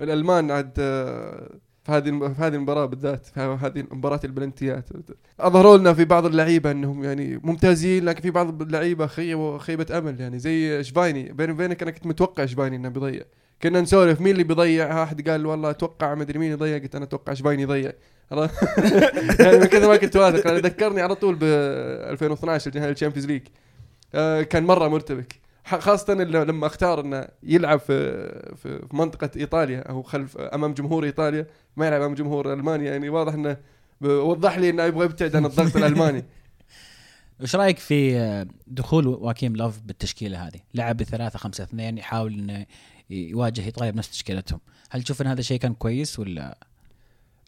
الألمان 0.00 0.50
عاد 0.50 0.72
آه، 0.78 1.58
في 1.86 1.92
هذه 1.92 2.34
في 2.34 2.42
هذه 2.42 2.54
المباراة 2.54 2.86
بالذات 2.86 3.26
في 3.26 3.40
هذه 3.40 3.84
مباراه 3.90 4.20
البلنتيات 4.24 4.88
أظهروا 5.40 5.78
لنا 5.78 5.94
في 5.94 6.04
بعض 6.04 6.26
اللعيبة 6.26 6.70
إنهم 6.70 7.04
يعني 7.04 7.40
ممتازين 7.44 8.04
لكن 8.04 8.22
في 8.22 8.30
بعض 8.30 8.62
اللعيبة 8.62 9.06
خيبوا 9.06 9.58
خيبة 9.58 9.98
أمل 9.98 10.20
يعني 10.20 10.38
زي 10.38 10.84
شفايني. 10.84 11.32
بيني 11.32 11.52
وبينك 11.52 11.82
أنا 11.82 11.90
كنت 11.90 12.06
متوقع 12.06 12.46
شفايني 12.46 12.76
إنه 12.76 12.88
بيضيع. 12.88 13.22
كنا 13.62 13.80
نسولف 13.80 14.20
مين 14.20 14.32
اللي 14.32 14.44
بيضيع. 14.44 15.02
أحد 15.02 15.28
قال 15.28 15.46
والله 15.46 15.70
أتوقع 15.70 16.14
مدري 16.14 16.38
مين 16.38 16.52
يضيع. 16.52 16.78
قلت 16.78 16.94
أنا 16.94 17.04
أتوقع 17.04 17.34
شفايني 17.34 17.62
يضيع؟ 17.62 17.92
يعني 19.40 19.58
من 19.58 19.64
كذا 19.64 19.88
ما 19.88 19.96
كنت 19.96 20.16
واثق. 20.16 20.46
لأنه 20.46 20.58
ذكرني 20.58 21.00
على 21.00 21.14
طول 21.14 21.34
ب 21.34 21.42
2012 21.42 22.70
نهائي 22.74 22.92
ال 22.92 22.95
Champions 22.95 23.26
League. 23.26 23.42
آه، 24.14 24.42
كان 24.42 24.64
مرة 24.64 24.88
مرتبك. 24.88 25.40
خاصة 25.64 26.14
لما 26.14 26.66
أختار 26.66 27.00
إنه 27.00 27.28
يلعب 27.42 27.78
في 27.78 28.26
في 28.56 28.80
منطقة 28.92 29.30
إيطاليا 29.36 29.80
أو 29.80 30.02
خلف 30.02 30.38
أمام 30.38 30.74
جمهور 30.74 31.04
إيطاليا. 31.04 31.46
ما 31.76 31.86
يلعب 31.86 32.00
أمام 32.00 32.14
جمهور 32.14 32.52
ألمانيا. 32.52 32.90
يعني 32.90 33.08
واضح 33.08 33.32
إنه 33.32 33.56
وضح 34.00 34.58
لي 34.58 34.70
إنه 34.70 34.82
يبغى 34.82 35.04
يبتعد 35.04 35.36
عن 35.36 35.46
الضغط 35.46 35.76
الألماني. 35.80 36.24
وش 37.40 37.56
رأيك 37.56 37.78
في 37.78 38.46
دخول 38.66 39.06
واكيم 39.06 39.56
لوف 39.56 39.80
بالتشكيلة 39.80 40.46
هذه؟ 40.46 40.60
لعب 40.74 40.96
بثلاثة 40.96 41.38
خمسة 41.38 41.64
اثنين 41.64 41.98
يحاول 41.98 42.32
إنه 42.32 42.66
يواجه 43.10 43.64
ايطاليا 43.64 43.90
بنفس 43.90 44.10
تشكيلتهم، 44.10 44.60
هل 44.90 45.02
تشوف 45.02 45.22
إن 45.22 45.26
هذا 45.26 45.40
الشيء 45.40 45.58
كان 45.58 45.74
كويس 45.74 46.18
ولا؟ 46.18 46.58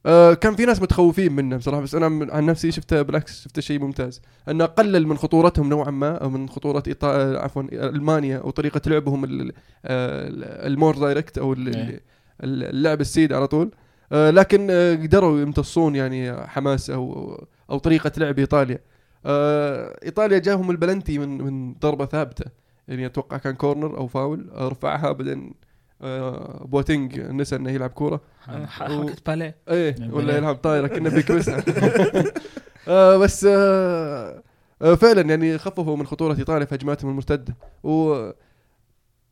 آه 0.07 0.35
كان 0.35 0.57
في 0.57 0.65
ناس 0.65 0.83
متخوفين 0.83 1.33
منه 1.33 1.57
بصراحه 1.57 1.83
بس 1.83 1.95
أنا 1.95 2.33
عن 2.33 2.47
نفسي 2.47 2.71
شفته 2.73 3.03
بالعكس 3.03 3.43
شفته 3.45 3.63
شيء 3.63 3.79
ممتاز. 3.81 4.23
أنه 4.49 4.65
قلل 4.65 5.07
من 5.07 5.19
خطورتهم 5.19 5.69
نوعا 5.69 5.91
ما 5.91 6.17
أو 6.17 6.31
من 6.31 6.49
خطورة 6.49 6.83
إيطا... 6.87 7.09
آه، 7.17 7.39
عفوا 7.39 7.63
ألمانيا 7.73 8.41
وطريقه 8.41 8.81
لعبهم 8.91 9.25
ال- 9.25 9.53
آه، 9.85 10.67
ال 10.67 10.73
more 10.73 10.99
direct 10.99 11.39
أو 11.39 11.53
ال- 11.53 11.77
إيه. 11.77 12.01
اللعب 12.43 13.01
السيد 13.01 13.33
على 13.33 13.47
طول. 13.49 13.71
آه، 14.13 14.31
لكن 14.31 14.67
آه، 14.71 14.95
قدروا 14.95 15.41
يمتصون 15.41 15.97
يعني 15.97 16.47
حماس 16.47 16.91
أو 16.91 17.35
أو 17.71 17.79
طريقة 17.79 18.13
لعب 18.17 18.39
إيطاليا. 18.39 18.79
آه، 19.27 19.99
إيطاليا 20.05 20.39
جاهم 20.39 20.71
البلنتي 20.71 21.19
من 21.19 21.39
من 21.39 21.75
ضربة 21.75 22.07
ثابتة. 22.07 22.45
يعني 22.89 23.07
أتوقع 23.07 23.37
كان 23.37 23.55
corner 23.55 23.97
أو 23.97 24.07
فاول. 24.07 24.51
آه، 24.51 24.69
رفعها 24.69 25.13
بعدين 25.13 25.55
آه، 26.03 26.65
بواتينج 26.65 27.21
نسى 27.21 27.57
إنه 27.57 27.71
يلعب 27.71 27.91
كورة. 27.91 28.21
حركه 28.47 29.15
باليه. 29.27 29.57
إيه 29.69 29.97
يعني 29.99 30.13
ولا 30.13 30.37
يلعب 30.37 30.55
طايرة 30.57 30.87
كنا 30.87 31.09
بيكبسها 31.11 31.65
آه 32.89 33.17
بس 33.17 33.45
آه 33.51 34.43
آه 34.83 34.95
فعلا 34.95 35.21
يعني 35.21 35.59
خففوا 35.59 35.97
من 35.97 36.07
خطورة 36.07 36.39
إيطاليا 36.39 36.65
في 36.67 36.75
هجماتهم 36.75 37.11
المرتدة. 37.11 37.57
و 37.83 38.15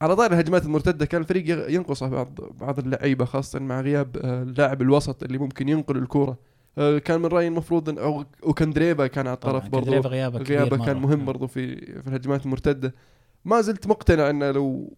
على 0.03 0.17
طار 0.17 0.33
الهجمات 0.33 0.65
المرتدة 0.65 1.07
كان 1.07 1.21
الفريق 1.21 1.71
ينقصه 1.71 2.09
بعض 2.09 2.41
بعض 2.61 2.79
اللعيبة 2.79 3.25
خاصه 3.25 3.59
مع 3.59 3.81
غياب 3.81 4.17
آه، 4.17 4.43
اللاعب 4.43 4.83
الوسط 4.83 5.23
اللي 5.23 5.39
ممكن 5.39 5.69
ينقل 5.69 5.97
الكورة. 5.97 6.39
آه 6.79 6.99
كان 6.99 7.21
من 7.21 7.27
رأيي 7.27 7.49
المفروض 7.49 7.89
إن 7.89 8.25
وكندريفا 8.43 9.07
كان 9.07 9.27
على 9.27 9.35
الطرف 9.35 9.69
كندريفا 9.69 10.09
غيابه 10.09 10.39
كبير 10.39 10.59
غيابه 10.59 10.85
كان. 10.87 10.97
مهم 10.97 11.25
برضو 11.25 11.47
في 11.47 11.77
في 12.03 12.09
الهجمات 12.09 12.47
المرتدة. 12.47 12.95
ما 13.47 13.61
زلت 13.61 13.87
مقتنع 13.87 14.31
انه 14.31 14.51
لو 14.51 14.97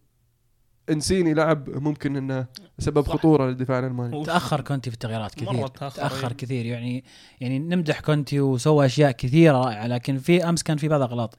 إنسيني 0.91 1.35
لعب 1.35 1.71
ممكن 1.71 2.17
إنه 2.17 2.47
سبب 2.79 3.07
صح. 3.07 3.13
خطورة 3.13 3.47
للدفاع 3.47 3.79
الألماني. 3.79 4.25
تأخر 4.25 4.61
كونتي 4.61 4.91
في 4.91 4.95
التغييرات 4.95 5.35
كثير 5.35 5.53
مرة 5.53 5.69
تأخر، 5.69 5.97
تأخر 5.97 6.29
إيه. 6.29 6.37
كثير. 6.37 6.67
يعني 6.67 7.05
يعني 7.41 7.59
نمدح 7.59 8.01
كونتي 8.01 8.41
وسوى 8.41 8.87
أشياء 8.87 9.11
كثيرة 9.11 9.57
رائعه 9.65 9.87
لكن 9.87 10.19
في 10.19 10.49
أمس 10.49 10.63
كان 10.63 10.77
في 10.77 10.89
بعض 10.89 11.03
اغلاط 11.03 11.39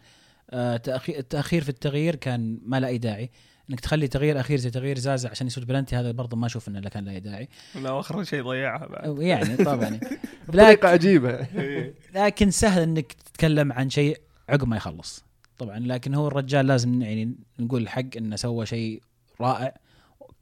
آه، 0.49 0.81
التأخير 1.09 1.63
في 1.63 1.69
التغيير 1.69 2.15
كان 2.15 2.59
ما 2.65 2.79
له 2.79 2.87
أي 2.87 2.97
داعي. 2.97 3.31
إنك 3.69 3.79
تخلي 3.79 4.07
تغيير 4.07 4.39
أخير 4.39 4.57
زي 4.57 4.69
تغيير 4.69 4.97
زازا 4.97 5.29
عشان 5.29 5.47
يسوي 5.47 5.65
بلنتي 5.65 5.95
هذا 5.95 6.11
برضه 6.11 6.37
ما 6.37 6.45
أشوف 6.45 6.67
إنه 6.67 6.89
كان 6.89 7.05
له 7.05 7.11
أي 7.11 7.19
داعي. 7.19 7.49
لا 7.75 7.99
اخر 7.99 8.23
شيء 8.23 8.43
ضيعها 8.43 8.87
بعد. 8.87 9.19
يعني 9.19 9.57
طبعا. 9.57 9.83
يعني. 9.83 9.99
بطريقه 10.47 10.71
لكن, 10.71 10.87
عجيبة. 10.87 11.31
إيه. 11.31 11.93
لكن 12.15 12.51
سهل 12.51 12.81
إنك 12.81 13.13
تتكلم 13.13 13.73
عن 13.73 13.89
شيء 13.89 14.17
عقب 14.49 14.67
ما 14.67 14.77
يخلص. 14.77 15.28
طبعا 15.59 15.79
لكن 15.79 16.13
هو 16.13 16.27
الرجال 16.27 16.67
لازم 16.67 17.01
يعني 17.01 17.35
نقول 17.59 17.81
الحق 17.81 18.17
إنه 18.17 18.35
سوى 18.35 18.65
شيء 18.65 19.01
رائع. 19.41 19.73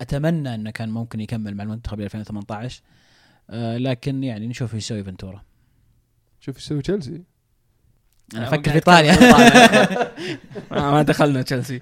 أتمنى 0.02 0.56
إنه 0.56 0.72
كان 0.72 0.90
ممكن 0.90 1.20
يكمل 1.20 1.56
مع 1.56 1.64
المنتخب 1.64 2.00
ل 2.00 2.04
2018 2.04 2.82
آه 3.50 3.78
لكن 3.78 4.24
يعني 4.24 4.48
نشوف 4.48 4.76
إيش 4.76 4.86
يسوي 4.86 5.04
فنتورا. 5.04 5.44
شوف 6.40 6.56
إيش 6.56 6.66
يسوي 6.66 6.82
تشيلسي. 6.82 7.12
أنا 7.12 7.24
أنا 8.34 8.48
أفكر 8.48 8.70
في 8.72 8.76
إيطاليا. 8.76 9.14
أتكلم 9.14 10.12
ما 10.92 11.02
دخلنا 11.02 11.42
تشيلسي. 11.42 11.80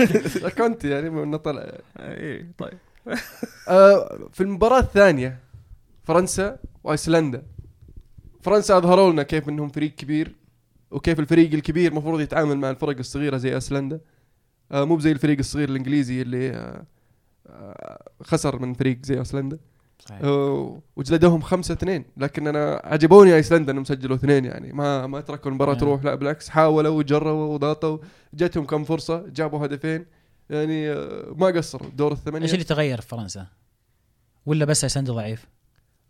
كنت 0.58 0.84
يعني 0.84 1.10
من 1.10 1.36
طلع. 1.36 1.72
اي 1.98 2.46
طيب. 2.58 2.78
آه 3.68 4.28
في 4.32 4.40
المباراة 4.42 4.80
الثانية 4.80 5.38
فرنسا 6.04 6.58
وأيسلندا. 6.84 7.42
فرنسا 8.42 8.76
أظهروا 8.76 9.12
لنا 9.12 9.22
كيف 9.22 9.48
إنهم 9.48 9.68
فريق 9.68 9.94
كبير. 9.94 10.34
وكيف 10.90 11.20
الفريق 11.20 11.54
الكبير 11.54 11.90
المفروض 11.90 12.20
يتعامل 12.20 12.58
مع 12.58 12.70
الفرق 12.70 12.98
الصغيرة 12.98 13.36
زي 13.36 13.54
أيسلندا. 13.54 14.00
آه 14.72 14.84
مو 14.84 14.96
بزي 14.96 15.12
الفريق 15.12 15.38
الصغير 15.38 15.68
الإنجليزي 15.68 16.22
اللي 16.22 16.50
آه 16.50 16.86
آه 17.46 18.02
خسر 18.22 18.58
من 18.58 18.74
فريق 18.74 18.98
زي 19.02 19.18
أيسلندا. 19.18 19.58
صحيح. 19.98 20.20
وجلدوهم 20.96 21.40
خمسة 21.40 21.72
اثنين. 21.74 22.04
لكن 22.16 22.46
أنا 22.46 22.80
عجبوني 22.84 23.34
أيسلندا 23.34 23.72
إنهم 23.72 23.84
سجلوا 23.84 24.16
اثنين 24.16 24.44
يعني. 24.44 24.72
ما 24.72 25.06
ما 25.06 25.20
تركوا 25.20 25.50
المباراة 25.50 25.72
نعم. 25.72 25.80
تروح. 25.80 26.04
لا 26.04 26.14
بالعكس 26.14 26.48
حاولوا 26.48 26.98
وجربوا 26.98 27.54
وضغطوا. 27.54 27.98
جتهم 28.34 28.66
كم 28.66 28.84
فرصة 28.84 29.26
جابوا 29.28 29.66
هدفين. 29.66 30.06
يعني 30.50 30.94
ما 31.34 31.46
قصروا. 31.46 31.90
دور 31.90 32.12
الثمانية. 32.12 32.44
إيش 32.44 32.54
اللي 32.54 32.64
تغير 32.64 33.00
في 33.00 33.08
فرنسا؟ 33.08 33.46
ولا 34.46 34.64
بس 34.64 34.84
أيسلندا 34.84 35.12
ضعيف؟ 35.12 35.46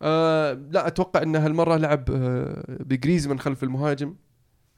آه 0.03 0.53
لا 0.53 0.87
أتوقع 0.87 1.23
انه 1.23 1.47
هالمرة 1.47 1.77
لعب 1.77 2.11
آه 2.11 2.77
بجريزمان 2.81 3.39
خلف 3.39 3.63
المهاجم. 3.63 4.15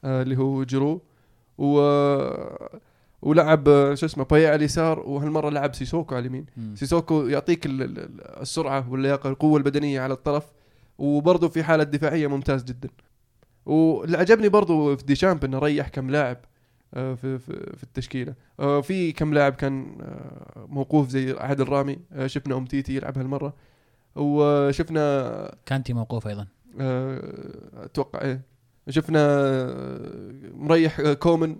اللي 0.05 0.37
هو 0.37 0.63
جيرو 0.63 1.01
و 1.57 1.79
ولعب 3.21 3.67
آه، 3.69 3.93
شو 3.93 4.05
اسمه 4.05 4.23
باييه 4.23 4.47
على 4.47 4.55
اليسار 4.55 4.99
وهالمرة 4.99 5.49
لعب 5.49 5.75
سيسوكو 5.75 6.15
على 6.15 6.21
اليمين. 6.21 6.45
سيسوكو 6.75 7.27
يعطيك 7.27 7.65
ال- 7.65 7.81
ال- 7.81 8.21
السرعة 8.41 8.89
واللياقة 8.91 9.29
القوة 9.29 9.57
البدنية 9.57 10.01
على 10.01 10.13
الطرف 10.13 10.51
وبرضه 10.97 11.47
في 11.49 11.63
حالة 11.63 11.83
دفاعية 11.83 12.27
ممتاز 12.27 12.63
جدا. 12.63 12.89
واللي 13.65 14.17
عجبني 14.17 14.49
برضه 14.49 14.95
في 14.95 15.05
ديشامب 15.05 15.43
إنه 15.45 15.59
ريح 15.59 15.87
كم 15.87 16.09
لاعب 16.09 16.37
آه، 16.93 17.13
في 17.13 17.39
في 17.39 17.83
التشكيلة. 17.83 18.33
آه، 18.59 18.81
في 18.81 19.11
كم 19.11 19.33
لاعب 19.33 19.53
كان 19.53 19.97
آه، 20.01 20.65
موقوف 20.69 21.09
زي 21.09 21.35
عادل 21.39 21.69
رامي 21.69 21.97
آه، 22.13 22.27
شفنا 22.27 22.57
أومتيتي 22.57 22.95
يلعب 22.95 23.17
هالمرة. 23.17 23.53
وشفنا 24.15 25.55
كانتي 25.65 25.93
موقوف 25.93 26.27
أيضا. 26.27 26.47
آه، 26.79 27.21
أتوقع 27.83 28.21
إيه. 28.21 28.41
شفنا 28.91 29.21
مريح 30.53 30.99
آه، 30.99 31.13
كومن 31.13 31.55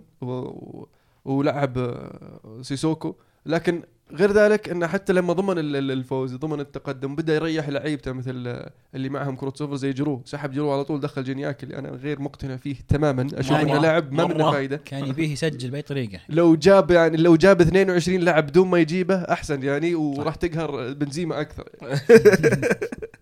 ولعب 1.24 1.78
آه، 1.78 2.58
سيسوكو 2.62 3.14
لكن 3.46 3.82
غير 4.12 4.32
ذلك 4.32 4.68
انه 4.68 4.86
حتى 4.86 5.12
لما 5.12 5.32
ضمن 5.32 5.58
ال- 5.58 5.76
ال- 5.76 5.90
الفوز 5.90 6.34
ضمن 6.34 6.60
التقدم 6.60 7.16
بدأ 7.16 7.34
يريح 7.34 7.68
لعيبته 7.68 8.12
مثل 8.12 8.44
آه، 8.46 8.70
اللي 8.94 9.08
معهم 9.08 9.36
كروت 9.36 9.56
صفر 9.56 9.76
زي 9.76 9.92
جيرو 9.92 10.22
سحب 10.24 10.52
جيرو 10.52 10.72
على 10.72 10.84
طول 10.84 11.00
دخل 11.00 11.24
جينياك 11.24 11.62
اللي 11.64 11.78
أنا 11.78 11.88
غير 11.88 12.20
مقتنع 12.20 12.56
فيه 12.56 12.76
تماما 12.88 13.26
أشوف. 13.34 13.56
إنه 13.56 13.78
لاعب 13.80 14.12
ما 14.12 14.24
منه 14.26 14.34
مرة. 14.44 14.50
فايدة 14.52 14.76
كان 14.84 15.06
يبيه 15.06 15.32
يسجل 15.32 15.70
بأي 15.70 15.82
طريقة 15.82 16.18
لو 16.28 16.54
جاب 16.56 16.90
يعني 16.90 17.16
لو 17.16 17.36
جاب 17.36 17.60
22 17.60 18.20
لاعب 18.20 18.46
بدون 18.46 18.68
ما 18.68 18.78
يجيبه 18.78 19.14
أحسن 19.16 19.62
يعني 19.62 19.94
وراح 19.94 20.34
تقهر 20.34 20.92
بنزيما 20.92 21.40
أكثر 21.40 21.68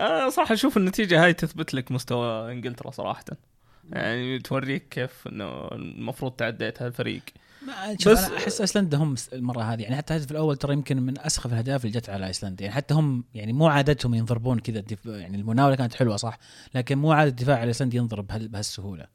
آه 0.00 0.28
صراحة 0.28 0.54
أشوف 0.54 0.76
النتيجة 0.76 1.24
هاي 1.24 1.32
تثبت 1.32 1.74
لك 1.74 1.92
مستوى 1.92 2.52
إنجلترا 2.52 2.90
صراحة. 2.90 3.24
يعني 3.92 4.38
توريك 4.38 4.88
كيف 4.88 5.26
إنه 5.28 5.68
المفروض 5.72 6.32
تعديت 6.32 6.82
هالفريق. 6.82 7.22
بس- 8.06 8.06
أنا 8.24 8.36
أحس 8.36 8.60
أيسلندا 8.60 8.98
هم 8.98 9.14
المرة 9.32 9.62
هذه. 9.62 9.82
يعني 9.82 9.96
حتى 9.96 10.14
الهدف 10.16 10.30
الأول 10.30 10.56
ترى 10.56 10.72
يمكن 10.72 11.02
من 11.02 11.18
أسخف 11.20 11.46
الأهداف 11.52 11.84
اللي 11.84 11.98
جت 12.00 12.10
على 12.10 12.26
أيسلندا. 12.26 12.64
يعني 12.64 12.76
حتى 12.76 12.94
هم 12.94 13.24
يعني 13.34 13.52
مو 13.52 13.66
عادتهم 13.66 14.14
ينضربون 14.14 14.58
كذا 14.58 14.82
يعني 15.06 15.36
المناولة 15.36 15.74
كانت 15.76 15.94
حلوة 15.94 16.16
صح؟ 16.16 16.38
لكن 16.74 16.98
مو 16.98 17.12
عادة 17.12 17.30
الدفاع 17.30 17.56
على 17.58 17.68
أيسلندا 17.68 17.96
ينضرب 17.96 18.26
بهال- 18.26 18.48
بهالسهولة. 18.48 19.06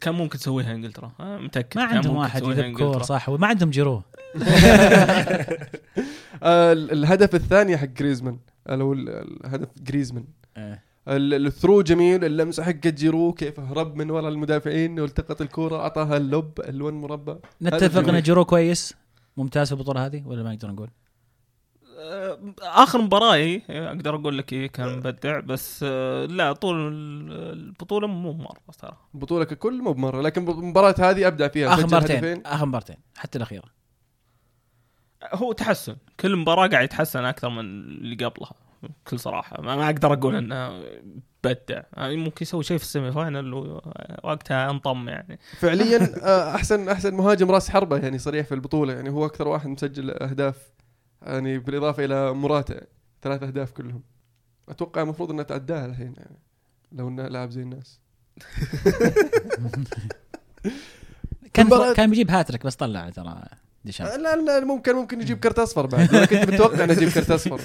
كان 0.00 0.14
ممكن 0.14 0.38
تسويها 0.38 0.72
إنجلترا. 0.72 1.12
آه 1.20 1.38
متأكد. 1.38 1.78
ما 1.80 1.84
عندهم 1.84 2.16
واحد 2.16 2.42
يذب 2.42 2.76
كور. 2.78 3.02
صح؟ 3.02 3.28
وما 3.28 3.46
عندهم 3.46 3.70
جيرو. 3.70 4.02
آه، 6.42 6.72
ال- 6.72 6.92
الهدف 6.92 7.34
الثاني 7.34 7.76
حق 7.78 7.86
جريزمان. 7.86 8.38
اللي 8.70 8.84
هو 8.84 8.92
ال- 8.92 9.08
الهدف 9.46 9.68
جريزمان. 9.82 10.24
ال- 11.08 11.46
ال 11.46 11.50
through 11.50 11.82
جميل 11.82 12.24
اللمسة 12.24 12.62
حق 12.62 12.70
جيرو 12.86 13.32
كيف 13.32 13.60
هرب 13.60 13.96
من 13.96 14.10
وراء 14.10 14.28
المدافعين 14.28 15.00
والتقط 15.00 15.40
الكورة 15.40 15.76
أعطاها 15.76 16.16
ال 16.16 16.27
lob 16.27 16.60
الون 16.60 16.94
مربع. 16.94 17.36
نتفق. 17.62 18.08
إن 18.08 18.20
جيرو 18.22 18.44
كويس. 18.44 18.94
ممتاز 19.36 19.66
في 19.66 19.72
البطولة 19.74 20.06
هذه 20.06 20.22
ولا 20.26 20.42
ما 20.42 20.52
نقدر 20.54 20.70
نقول؟ 20.70 20.88
آه، 21.98 22.38
آخر 22.62 23.02
مباراة 23.02 23.34
إيه، 23.34 23.62
أقدر 23.88 24.14
أقول 24.14 24.38
لك 24.38 24.52
إيه 24.52 24.66
كان 24.66 24.96
مبدع 24.98 25.40
بس 25.40 25.80
آه، 25.88 26.26
لا 26.26 26.52
طول 26.52 26.76
ال- 26.92 27.32
البطولة 27.52 28.06
مو 28.06 28.32
مره 28.32 28.58
ترى 28.78 28.96
البطولة 29.14 29.44
ككل 29.44 29.82
مو 29.82 29.92
بمرة 29.92 30.20
لكن 30.22 30.48
المباراه 30.48 30.94
هذه 30.98 31.26
أبدع 31.26 31.48
فيها. 31.48 31.74
آخر 31.74 31.98
هدفين. 31.98 32.46
آخر 32.46 32.66
مبارتين 32.66 32.96
حتى 33.16 33.38
الأخيرة. 33.38 33.81
هو 35.32 35.52
تحسن. 35.52 35.96
كل 36.20 36.36
مباراة 36.36 36.66
قاعد 36.66 36.84
يتحسن 36.84 37.24
أكثر 37.24 37.48
من 37.48 37.60
اللي 37.60 38.24
قبلها 38.24 38.52
بكل 38.82 39.18
صراحة. 39.18 39.62
ما 39.62 39.76
ما 39.76 39.86
أقدر 39.86 40.12
أقول 40.12 40.36
إنه 40.36 40.82
بدع 41.44 41.82
يعني 41.96 42.16
ممكن 42.16 42.42
يسوي 42.42 42.64
شيء 42.64 42.78
في 42.78 42.84
السيمي 42.84 43.12
فاينل 43.12 43.54
ووقتها 43.54 44.70
انضم 44.70 45.08
يعني. 45.08 45.38
فعليا 45.58 46.14
آه، 46.22 46.54
أحسن 46.54 46.88
أحسن 46.88 47.14
مهاجم 47.14 47.50
راس 47.50 47.70
حربة 47.70 47.98
يعني 47.98 48.18
صريح 48.18 48.46
في 48.46 48.54
البطولة. 48.54 48.92
يعني 48.92 49.10
هو 49.10 49.26
أكثر 49.26 49.48
واحد 49.48 49.68
مسجل 49.68 50.10
أهداف 50.10 50.70
يعني 51.22 51.58
بالإضافة 51.58 52.04
إلى 52.04 52.34
يعني. 52.70 52.88
ثلاث 53.22 53.42
أهداف 53.42 53.72
كلهم. 53.72 54.02
أتوقع 54.68 55.02
المفروض 55.02 55.30
إنه 55.30 55.42
تعداها 55.42 55.86
الحين 55.86 56.14
يعني 56.16 56.38
لو 56.92 57.08
إنه 57.08 57.28
لاعب 57.28 57.50
زي 57.50 57.62
الناس. 57.62 58.00
كان 61.54 61.94
كان 61.94 62.10
بيجيب 62.10 62.30
هاتريك 62.30 62.66
بس 62.66 62.76
طلع 62.76 63.10
ترى. 63.10 63.42
آه، 64.00 64.16
لا 64.16 64.36
لا 64.36 64.60
ممكن 64.64 64.94
ممكن 64.94 65.20
يجيب 65.20 65.38
كرت 65.38 65.58
أصفر 65.58 65.86
بعد 65.86 66.14
أنا 66.14 66.24
كنت 66.26 66.50
متوقع 66.52 66.84
أنه 66.84 66.92
يجيب 66.92 67.08
كرت 67.08 67.30
أصفر. 67.30 67.60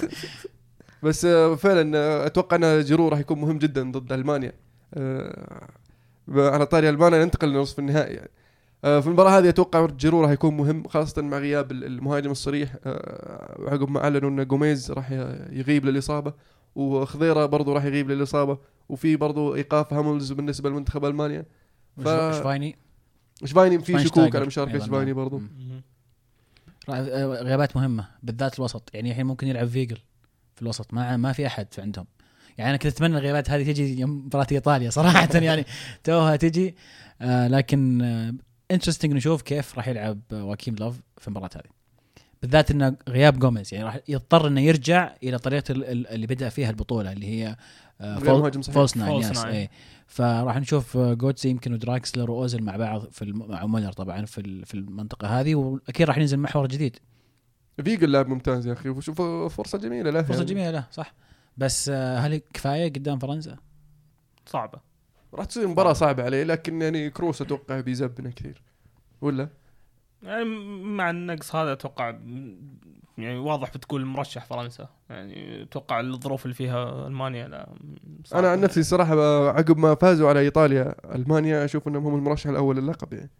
بس 1.02 1.24
آه، 1.24 1.54
فعلا 1.54 1.98
آه، 1.98 2.26
أتوقع 2.26 2.56
أن 2.56 2.80
جيرو 2.84 3.08
راح 3.08 3.18
يكون 3.18 3.40
مهم 3.40 3.58
جدا 3.58 3.92
ضد 3.92 4.12
ألمانيا. 4.12 4.52
على 6.28 6.66
طاري 6.66 6.88
ألمانيا 6.88 7.24
ننتقل 7.24 7.48
لنصف 7.52 7.78
النهائي. 7.78 8.14
يعني 8.14 8.30
في 9.02 9.06
المباراة 9.06 9.38
هذه 9.38 9.48
أتوقع 9.48 9.86
جيرو 9.86 10.20
راح 10.22 10.30
يكون 10.30 10.56
مهم 10.56 10.88
خاصة 10.88 11.22
مع 11.22 11.38
غياب 11.38 11.70
ال- 11.72 11.84
المهاجم 11.84 12.30
الصريح 12.30 12.74
وعقب 13.58 13.90
ما 13.90 14.04
أعلنوا 14.04 14.30
أن 14.30 14.44
جوميز 14.46 14.90
راح 14.92 15.10
يغيب 15.52 15.84
للإصابة 15.84 16.32
وخضيرة 16.74 17.46
برضو 17.46 17.72
راح 17.72 17.84
يغيب 17.84 18.10
للإصابة 18.10 18.58
وفي 18.88 19.16
برضو 19.16 19.54
إيقاف 19.54 19.92
هاملز 19.92 20.32
بالنسبة 20.32 20.70
لمنتخب 20.70 21.04
ألمانيا. 21.04 21.44
ف- 21.96 22.08
شفايني 22.38 22.76
شفايني 23.44 23.78
في 23.78 23.98
شكوك 23.98 24.36
على 24.36 24.46
مشاركه. 24.46 24.78
شفايني 24.78 25.12
برضو. 25.12 25.38
مم. 25.38 25.77
غيابات 26.90 27.76
مهمة 27.76 28.08
بالذات 28.22 28.58
الوسط. 28.58 28.90
يعني 28.94 29.10
الحين 29.10 29.26
ممكن 29.26 29.46
يلعب 29.48 29.66
فيجل 29.68 29.98
في 30.56 30.62
الوسط. 30.62 30.94
ما 30.94 31.16
ما 31.16 31.32
في 31.32 31.46
أحد 31.46 31.66
في 31.70 31.80
عندهم. 31.82 32.06
يعني 32.58 32.70
أنا 32.70 32.78
كنت 32.78 32.92
أتمنى 32.92 33.18
الغيابات 33.18 33.50
هذه 33.50 33.62
تجي 33.72 34.00
يوم 34.00 34.10
مباراة 34.26 34.46
إيطاليا 34.52 34.90
صراحة. 34.90 35.28
يعني 35.38 35.64
توها 36.04 36.36
تجي. 36.36 36.74
آه 37.20 37.48
لكن 37.48 38.02
interesting 38.70 39.12
نشوف 39.12 39.42
كيف 39.42 39.76
راح 39.76 39.88
يلعب 39.88 40.20
آه، 40.32 40.44
واكيم 40.44 40.76
لوف 40.80 40.96
في 41.18 41.28
المباراة 41.28 41.50
هذه. 41.56 41.78
بالذات 42.42 42.70
إنه 42.70 42.96
غياب 43.08 43.38
جوميز. 43.38 43.74
يعني 43.74 43.86
راح 43.86 43.98
يضطر 44.08 44.46
إنه 44.48 44.60
يرجع 44.60 45.14
إلى 45.22 45.38
طريقة 45.38 45.72
ال- 45.72 45.84
ال- 45.84 46.06
اللي 46.06 46.26
بدأ 46.26 46.48
فيها 46.48 46.70
البطولة 46.70 47.12
اللي 47.12 47.26
هي 47.26 47.46
آه، 47.48 47.56
مهاجم 48.00 48.62
صحيح. 48.62 48.74
false 48.74 48.96
nine 48.96 49.20
yes 49.20 49.44
nine. 49.44 49.54
إيه 49.54 49.70
فراح 50.06 50.56
نشوف 50.56 50.96
آه، 50.96 51.14
جوتسي 51.14 51.48
يمكن 51.48 51.72
ودراكسلر 51.72 52.30
واوزل 52.30 52.62
مع 52.62 52.76
بعض 52.76 53.04
في 53.10 53.22
الم... 53.22 53.48
مع 53.50 53.66
مولر 53.66 53.92
طبعا 53.92 54.24
في 54.24 54.38
ال- 54.40 54.64
في 54.66 54.74
المنطقة 54.74 55.40
هذه 55.40 55.54
وأكيد 55.54 56.06
راح 56.06 56.18
ينزل 56.18 56.38
محور 56.38 56.66
جديد 56.66 56.96
فيجل 57.84 58.12
لاعب 58.12 58.28
ممتاز 58.28 58.66
يا 58.66 58.72
أخي 58.72 58.88
وشوف 58.88 59.22
فرصة 59.54 59.78
جميلة 59.78 60.10
له 60.10 60.22
فرصة 60.22 60.34
يعني. 60.38 60.44
جميلة 60.50 60.70
له 60.70 60.86
صح 60.90 61.14
بس 61.56 61.88
آه، 61.88 62.18
هل 62.18 62.36
كفاية 62.54 62.92
قدام 62.92 63.18
فرنسا؟ 63.18 63.56
صعبة 64.46 64.78
راح 65.34 65.44
تصير 65.44 65.68
مباراة 65.68 65.92
صعبة 65.92 66.24
عليه 66.24 66.44
لكن 66.44 66.82
يعني 66.82 67.10
كروس 67.10 67.42
أتوقع 67.42 67.80
بيزبنا 67.80 68.30
كثير 68.30 68.62
ولا 69.20 69.48
يعني 70.22 70.44
مع 70.82 71.10
النقص 71.10 71.54
هذا 71.56 71.72
أتوقع 71.72 72.18
يعني 73.18 73.38
واضح 73.38 73.70
بتقول 73.70 74.04
مرشح 74.04 74.44
فرنسا. 74.44 74.88
يعني 75.10 75.62
أتوقع 75.62 76.00
الظروف 76.00 76.44
اللي 76.44 76.54
فيها 76.54 77.06
ألمانيا 77.06 77.48
لا. 77.48 77.74
أنا 78.34 78.50
عن 78.50 78.60
نفسي 78.60 78.82
صراحة 78.82 79.48
عقب 79.48 79.78
ما 79.78 79.94
فازوا 79.94 80.28
على 80.28 80.40
إيطاليا 80.40 80.94
ألمانيا 81.14 81.64
أشوف 81.64 81.88
إنهم 81.88 82.06
هم 82.06 82.14
المرشح 82.14 82.50
الأول 82.50 82.76
للقب 82.76 83.12
يعني. 83.12 83.30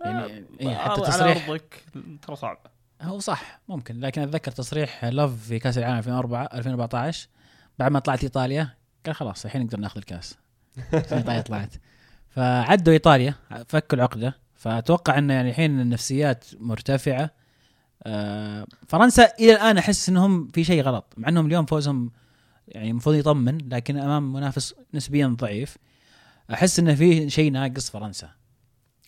يعني 0.00 0.44
إيه 0.60 0.74
حتى 0.74 0.90
على 0.90 1.06
تصريح 1.06 1.48
أرضك 1.48 1.84
ترى 2.22 2.36
صعبه 2.36 2.74
هو 3.02 3.18
صح 3.18 3.60
ممكن 3.68 4.00
لكن 4.00 4.22
أتذكر 4.22 4.50
تصريح 4.50 5.04
لوف 5.04 5.46
في 5.48 5.58
كأس 5.58 5.78
العالم 5.78 5.98
2004 5.98 6.48
2014 6.54 7.28
بعد 7.78 7.90
ما 7.90 7.98
طلعت 7.98 8.22
إيطاليا 8.22 8.70
قال 9.06 9.14
خلاص 9.14 9.44
الحين 9.44 9.62
نقدر 9.62 9.78
ناخذ 9.78 9.98
الكاس. 9.98 10.38
ايطاليا 10.94 11.40
طلعت. 11.40 11.74
فعدوا 12.28 12.92
إيطاليا 12.92 13.34
فكوا 13.68 13.98
العقدة. 13.98 14.38
فأتوقع 14.54 15.18
انه 15.18 15.34
يعني 15.34 15.50
الحين 15.50 15.80
النفسيات 15.80 16.44
مرتفعة. 16.60 17.30
فرنسا 18.88 19.32
إلى 19.40 19.52
الآن 19.52 19.78
أحس 19.78 20.08
إنهم 20.08 20.48
في 20.48 20.64
شيء 20.64 20.82
غلط 20.82 21.14
مع 21.16 21.28
إنهم 21.28 21.46
اليوم 21.46 21.66
فوزهم 21.66 22.10
يعني 22.68 22.90
المفروض 22.90 23.14
يطمن 23.16 23.58
لكن 23.68 23.96
أمام 23.96 24.32
منافس 24.32 24.74
نسبيا 24.94 25.26
ضعيف. 25.26 25.76
أحس 26.52 26.78
إنه 26.78 26.94
في 26.94 27.30
شيء 27.30 27.52
ناقص 27.52 27.90
فرنسا. 27.90 28.30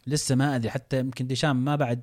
لسه 0.07 0.35
ما 0.35 0.57
أدري 0.57 0.71
حتى 0.71 0.99
يمكن 0.99 1.27
ديشام 1.27 1.65
ما 1.65 1.77
بعد 1.77 2.03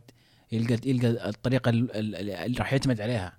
يلقى 0.51 0.77
يلقى 0.89 1.29
الطريقة 1.29 1.69
ال- 1.69 1.91
ال- 1.95 2.29
اللي 2.29 2.57
راح 2.57 2.71
يعتمد 2.73 3.01
عليها. 3.01 3.37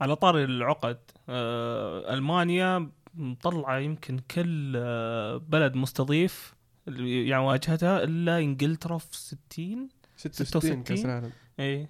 على 0.00 0.16
طاري 0.16 0.44
العقد 0.44 0.98
آه، 1.28 2.14
ألمانيا 2.14 2.90
مطلعة 3.14 3.78
يمكن 3.78 4.18
كل 4.18 4.72
آه، 4.76 5.36
بلد 5.36 5.74
مستضيف 5.74 6.54
يعني 6.86 7.42
واجهتها 7.44 8.02
إلا 8.02 8.38
إنجلترا 8.38 8.98
في 8.98 9.06
60 9.16 9.88
66 10.16 10.82
كأس 10.82 10.98
66. 10.98 11.04
العالم. 11.10 11.32
اي 11.60 11.88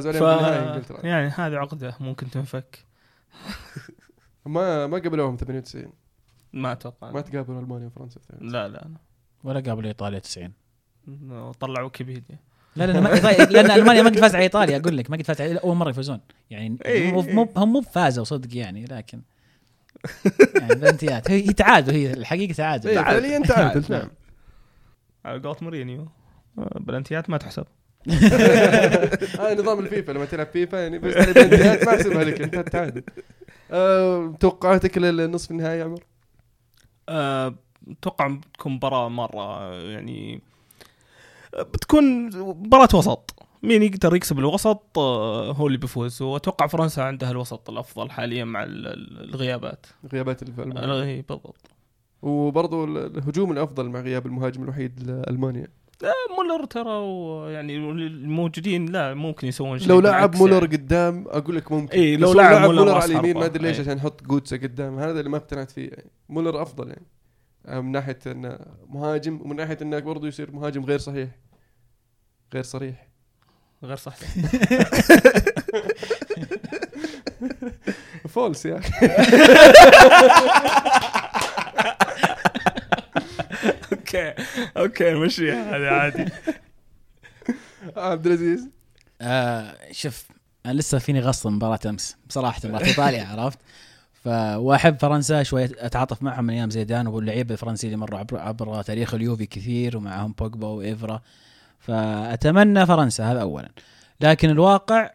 فازوا 0.00 0.20
ف... 0.20 0.22
عليهم 0.22 0.36
بالنهائي 0.42 0.68
إنجلترا 0.68 1.06
يعني 1.06 1.28
هذه 1.28 1.56
عقدة 1.56 1.94
ممكن 2.00 2.30
تنفك 2.30 2.84
ما 4.46 4.86
ما 4.86 4.98
قبلوهم 4.98 5.36
98 5.36 5.92
ما 6.52 6.72
أتوقع 6.72 7.10
ما 7.10 7.20
تقابلوا 7.20 7.60
ألمانيا 7.60 7.86
وفرنسا 7.86 8.20
في 8.20 8.26
98. 8.26 8.52
لا 8.52 8.68
لا 8.68 8.88
ولا 9.44 9.60
قابل 9.60 9.86
إيطاليا 9.86 10.18
90 10.18 10.52
لا. 11.06 11.52
طلعوا 11.60 11.84
ويكيبيديا 11.84 12.38
لا 12.76 12.86
لا 12.86 13.00
ما 13.00 13.14
إيطاليا- 13.14 13.50
لأن 13.52 13.70
ألمانيا 13.80 14.02
ما 14.02 14.10
قد 14.10 14.18
فاز 14.18 14.34
على 14.34 14.44
إيطاليا 14.44 14.76
أقول 14.76 14.96
لك 14.96 15.10
ما 15.10 15.16
قد 15.16 15.22
فاز 15.22 15.40
على 15.40 15.58
أول 15.58 15.76
مرة 15.76 15.90
يفوزون 15.90 16.20
يعني 16.50 16.78
إيه، 16.84 17.12
مو 17.12 17.20
إيه. 17.22 17.34
مو 17.34 17.48
هم 17.56 17.72
مو 17.72 17.80
فازوا 17.80 18.24
صدق 18.24 18.56
يعني 18.56 18.84
لكن 18.84 19.20
يعني 20.60 20.74
بلنتيات 20.74 21.30
هي 21.30 21.42
تعادل 21.52 21.94
هي 21.94 22.12
الحقيقة 22.12 22.52
تعادل 22.52 22.88
إيه، 22.88 22.96
تعادل. 22.96 23.20
فعليا 23.20 23.46
تعادل 23.46 23.84
نعم. 23.90 24.08
على 25.24 25.40
قولة 25.40 25.56
مورينيو 25.62 26.08
آه، 26.58 26.78
بلنتيات 26.80 27.30
ما 27.30 27.36
تحسب 27.38 27.66
هاي 29.40 29.54
نظام 29.54 29.78
الفيفا 29.78 30.12
لما 30.12 30.24
تلعب 30.24 30.46
فيفا 30.46 30.76
يعني 30.76 30.98
بس 30.98 31.14
ما 31.86 31.94
احسبها 31.94 32.24
لك 32.24 32.40
أنت 32.40 32.54
التعادل 32.54 33.02
آه، 33.70 34.34
توقعاتك 34.40 34.98
للنصف 34.98 35.50
النهائي 35.50 35.78
يا 35.78 35.84
عمر؟ 35.84 36.04
أتوقع 37.08 38.26
بتكون 38.28 38.72
مباراة 38.72 39.08
مرة 39.08 39.74
يعني 39.74 40.40
بتكون 41.58 42.26
مباراة 42.38 42.88
وسط. 42.94 43.34
مين 43.62 43.82
يقدر 43.82 44.14
يكسب 44.16 44.38
الوسط؟ 44.38 44.98
آه، 44.98 45.52
هو 45.52 45.66
اللي 45.66 45.78
بيفوز. 45.78 46.22
وأتوقع 46.22 46.66
فرنسا 46.66 47.00
عندها 47.00 47.30
الوسط 47.30 47.70
الأفضل 47.70 48.10
حاليا 48.10 48.44
مع 48.44 48.62
ال- 48.62 48.86
ال- 48.86 49.28
الغيابات. 49.34 49.86
غيابات 50.12 50.42
إيه، 50.42 51.22
بالضبط. 51.28 51.70
وبرضه 52.22 52.84
ال- 52.84 53.16
الهجوم 53.18 53.52
الأفضل 53.52 53.88
مع 53.88 54.00
غياب 54.00 54.26
المهاجم 54.26 54.62
الوحيد 54.62 55.00
لألمانيا. 55.10 55.68
مولر 56.36 56.64
ترى 56.64 57.52
يعني 57.52 57.76
الموجودين 57.76 58.86
لا 58.86 59.14
ممكن 59.14 59.48
يسوون 59.48 59.78
شيء 59.78 59.88
لو 59.88 60.00
لعب 60.00 60.36
مولر 60.36 60.52
يعني. 60.52 60.76
قدام 60.76 61.24
أقول 61.28 61.56
لك 61.56 61.72
ممكن. 61.72 61.98
إيه، 61.98 62.16
لو 62.16 62.32
لعب 62.32 62.60
مولر 62.70 62.94
على 62.94 63.04
اليمين. 63.04 63.36
ما 63.38 63.44
أدري 63.44 63.62
ليش 63.62 63.76
إيه. 63.76 63.82
عشان 63.82 63.96
يحط 63.96 64.22
جوتسا 64.22 64.56
قدام. 64.56 64.98
هذا 64.98 65.18
اللي 65.18 65.30
ما 65.30 65.36
اقتنعت 65.36 65.70
فيه. 65.70 65.88
يعني 65.88 66.10
مولر 66.28 66.62
أفضل 66.62 66.88
يعني. 66.88 67.06
آه، 67.66 67.80
من 67.80 67.92
ناحية 67.92 68.18
انه 68.26 68.58
مهاجم 68.88 69.40
ومن 69.42 69.56
ناحية 69.56 69.78
انه 69.82 69.98
برضه 69.98 70.28
يصير 70.28 70.52
مهاجم 70.52 70.84
غير 70.84 70.98
صحيح. 70.98 71.28
غير 72.54 72.62
صريح. 72.62 73.08
غير 73.84 73.96
صح 73.96 74.14
false 78.28 78.66
يا 78.66 78.78
أخي 78.78 79.06
okay 84.14 84.34
okay 84.76 85.14
مشيها 85.14 85.76
هذه 85.76 85.86
عادي. 85.86 86.32
عبد 87.96 88.26
العزيز. 88.26 88.68
آه 89.20 89.76
شوف 89.92 90.28
أنا 90.66 90.72
لسه 90.72 90.98
فيني 90.98 91.20
غص 91.20 91.46
مباراة 91.46 91.80
أمس. 91.86 92.16
بصراحة 92.28 92.60
مباراه 92.64 92.84
ايطاليا 92.86 93.24
عرفت؟ 93.24 93.58
ف 94.12 94.28
واحب 94.56 94.98
فرنسا 94.98 95.42
شوي 95.42 95.64
أتعاطف 95.64 96.22
معهم 96.22 96.44
من 96.44 96.54
أيام 96.54 96.70
زيدان 96.70 97.06
واللعيبة 97.06 97.52
الفرنسيين 97.52 97.92
اللي 97.92 98.04
مروا 98.06 98.18
عبر, 98.18 98.38
عبر 98.38 98.82
تاريخ 98.82 99.14
اليوفي 99.14 99.46
كثير 99.46 99.96
ومعهم 99.96 100.32
بوجبا 100.32 100.66
وإيفرا. 100.66 101.22
فأتمنى 101.78 102.86
فرنسا 102.86 103.32
هذا 103.32 103.40
اولا. 103.40 103.70
لكن 104.20 104.50
الواقع 104.50 105.10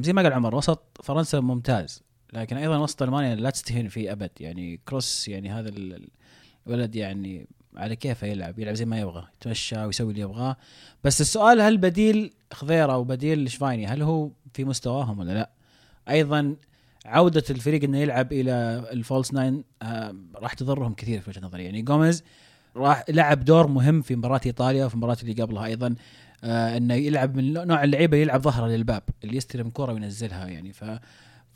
زي 0.00 0.12
ما 0.12 0.22
قال 0.22 0.32
عمر 0.32 0.54
وسط 0.54 1.00
فرنسا 1.02 1.40
ممتاز. 1.40 2.02
لكن 2.32 2.56
أيضا 2.56 2.78
وسط 2.78 3.02
ألمانيا 3.02 3.34
لا 3.34 3.50
تستهين 3.50 3.88
فيه 3.88 4.12
أبد. 4.12 4.30
يعني 4.40 4.80
كروس 4.88 5.28
يعني 5.28 5.50
هذا 5.50 5.68
ال- 5.68 6.08
الولد 6.66 6.96
يعني 6.96 7.46
على 7.76 7.96
كيفه 7.96 8.26
يلعب 8.26 8.58
يلعب 8.58 8.74
زي 8.74 8.84
ما 8.84 9.00
يبغى 9.00 9.24
يتمشى 9.40 9.84
ويسوي 9.84 10.10
اللي 10.10 10.22
يبغاه. 10.22 10.56
بس 11.04 11.20
السؤال 11.20 11.60
هل 11.60 11.76
بديل 11.78 12.32
خضيره 12.52 12.92
أو 12.92 13.04
بديل 13.04 13.50
شفايني 13.50 13.86
هل 13.86 14.02
هو 14.02 14.30
في 14.54 14.64
مستواهم 14.64 15.18
ولا 15.18 15.32
لا؟ 15.32 15.50
أيضا 16.08 16.56
عودة 17.06 17.44
الفريق 17.50 17.84
إنه 17.84 17.98
يلعب 17.98 18.32
إلى 18.32 18.52
ال 18.92 18.99
false 18.99 19.34
nine 19.34 19.64
آه 19.82 20.14
راح 20.36 20.52
تضرهم 20.52 20.94
كثير 20.94 21.20
في 21.20 21.30
وجهة 21.30 21.40
نظري. 21.40 21.64
يعني 21.64 21.82
جوميز 21.82 22.24
راح 22.76 23.04
لعب 23.08 23.44
دور 23.44 23.66
مهم 23.66 24.02
في 24.02 24.16
مباراة 24.16 24.40
إيطاليا 24.46 24.84
وفي 24.86 24.94
المباراه 24.94 25.16
اللي 25.22 25.42
قبلها 25.42 25.64
أيضا 25.66 25.94
آه 26.44 26.76
إنه 26.76 26.94
يلعب 26.94 27.36
من 27.36 27.52
نوع 27.52 27.84
اللعيبة 27.84 28.16
يلعب 28.16 28.42
ظهره 28.42 28.66
للباب 28.66 29.02
اللي 29.24 29.36
يستلم 29.36 29.70
كرة 29.70 29.92
وينزلها 29.92 30.46
يعني. 30.46 30.72
ف 30.72 30.84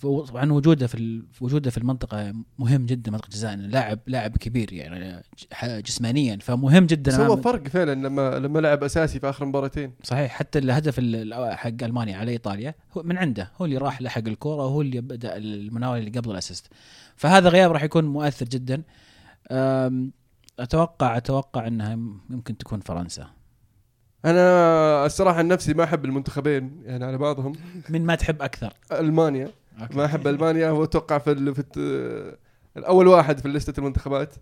طبعا 0.03 0.53
وجوده 0.53 0.87
في 0.87 1.23
وجوده 1.41 1.71
في 1.71 1.79
المنطقة 1.79 2.35
مهم 2.59 2.87
جدا 2.87 3.11
منطقة 3.11 3.29
جزاء 3.31 3.57
لاعب 3.57 3.99
لاعب 4.07 4.37
كبير 4.37 4.73
يعني 4.73 5.23
جسمانيا 5.63 6.39
فمهم 6.41 6.87
جدا 6.87 7.11
سوى 7.11 7.43
فرق 7.43 7.69
فعلا 7.69 7.95
لما 7.95 8.39
لما 8.39 8.59
لعب 8.59 8.85
أساسي 8.85 9.21
في 9.21 9.29
آخر 9.31 9.45
مباراتين. 9.45 9.93
صحيح 10.03 10.33
حتى 10.33 10.59
الهدف 10.59 10.99
ال- 10.99 11.33
ال- 11.33 11.59
حق 11.59 11.83
ألمانيا 11.83 12.17
على 12.17 12.31
إيطاليا 12.33 12.75
هو 12.97 13.03
من 13.03 13.19
عنده 13.19 13.51
هو 13.61 13.65
اللي 13.65 13.77
راح 13.77 14.03
لحق 14.03 14.23
الكورة 14.29 14.65
وهو 14.67 14.81
اللي 14.81 15.01
بدأ 15.01 15.37
المناولة 15.37 15.99
اللي 16.01 16.11
قبل 16.21 16.31
الأسيست. 16.31 16.67
فهذا 17.17 17.49
غياب 17.49 17.73
راح 17.73 17.83
يكون 17.83 18.05
مؤثر 18.05 18.47
جدا. 18.47 18.83
أتوقع 20.61 21.17
أتوقع 21.17 21.67
إنها 21.67 21.97
ممكن 22.31 22.57
تكون 22.59 22.81
فرنسا. 22.81 23.27
أنا 24.25 25.07
الصراحة 25.07 25.39
عن 25.39 25.49
نفسي 25.49 25.75
ما 25.75 25.85
أحب 25.85 26.05
المنتخبين 26.05 26.83
يعني 26.85 27.05
على 27.05 27.19
بعضهم. 27.19 27.53
من 27.89 28.07
ما 28.07 28.15
تحب 28.15 28.43
أكثر. 28.43 28.73
ألمانيا. 28.93 29.49
أوكي. 29.83 29.97
ما 29.97 30.05
أحب 30.05 30.27
ألمانيا 30.27 30.71
واتوقع 30.71 31.19
في 31.19 31.33
ال... 31.33 31.55
في. 31.55 31.65
الأول 32.77 33.07
واحد 33.07 33.39
في 33.39 33.49
لسته 33.49 33.81
المنتخبات 33.81 34.35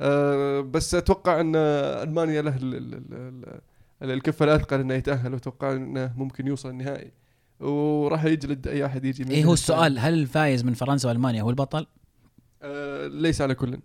أه 0.00 0.60
بس 0.60 0.94
أتوقع 0.94 1.40
أن 1.40 1.56
ألمانيا 1.56 2.42
له 2.42 2.56
ال... 2.56 2.74
ال... 2.74 2.94
ال... 2.94 3.60
ال... 4.02 4.10
الكفة 4.10 4.44
الأثقل 4.44 4.80
إنه 4.80 4.94
يتأهل 4.94 5.34
وأتوقع 5.34 5.72
إنه 5.72 6.12
ممكن 6.16 6.46
يوصل 6.46 6.68
النهائي 6.68 7.12
وراح 7.60 8.24
يجلد 8.24 8.68
أي 8.68 8.86
أحد 8.86 9.04
يجي 9.04 9.24
من 9.24 9.30
إيه 9.30 9.44
هو 9.44 9.52
السؤال 9.52 9.98
هل 9.98 10.14
الفايز 10.14 10.64
من 10.64 10.74
فرنسا 10.74 11.08
وألمانيا 11.08 11.42
هو 11.42 11.50
البطل؟ 11.50 11.86
أه 12.62 13.06
ليس 13.06 13.40
على 13.40 13.54
كل 13.54 13.78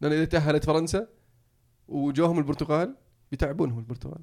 لأن 0.00 0.12
إذا 0.12 0.24
تأهلت 0.24 0.64
فرنسا 0.64 1.06
وجوهم 1.88 2.38
البرتغال 2.38 2.96
بيتعبونهم 3.30 3.78
البرتغال 3.78 4.22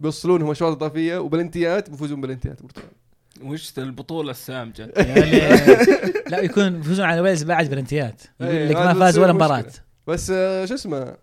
بيوصلونهم 0.00 0.50
اشواط 0.50 0.72
إضافية 0.72 1.18
وبلنتيات 1.18 1.90
بيفوزون 1.90 2.20
بلنتيات 2.20 2.60
البرتغال 2.60 2.90
وش 3.42 3.78
البطولة 3.78 4.30
السامجة؟ 4.30 4.92
يعني 4.96 5.30
لا 6.30 6.38
يكون 6.40 6.80
يفوزون 6.80 7.06
على 7.06 7.20
ويلز 7.20 7.42
بعد 7.42 7.70
بلنتيات. 7.70 8.22
يقول 8.40 8.54
إيه، 8.54 8.68
لك 8.68 8.76
ما 8.76 8.94
فاز 8.94 9.18
ولا. 9.18 9.32
مباراة. 9.32 9.64
بس 10.06 10.30
آه، 10.30 10.64
شو 10.64 10.74
اسمه 10.74 11.16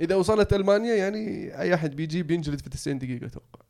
إذا 0.00 0.14
وصلت 0.14 0.52
ألمانيا 0.52 0.94
يعني 0.94 1.18
أي 1.60 1.74
أحد 1.74 1.96
بيجي 1.96 2.22
بينجلد 2.22 2.60
في 2.60 2.70
90 2.70 2.98
دقيقة 2.98 3.26
أتوقع. 3.26 3.60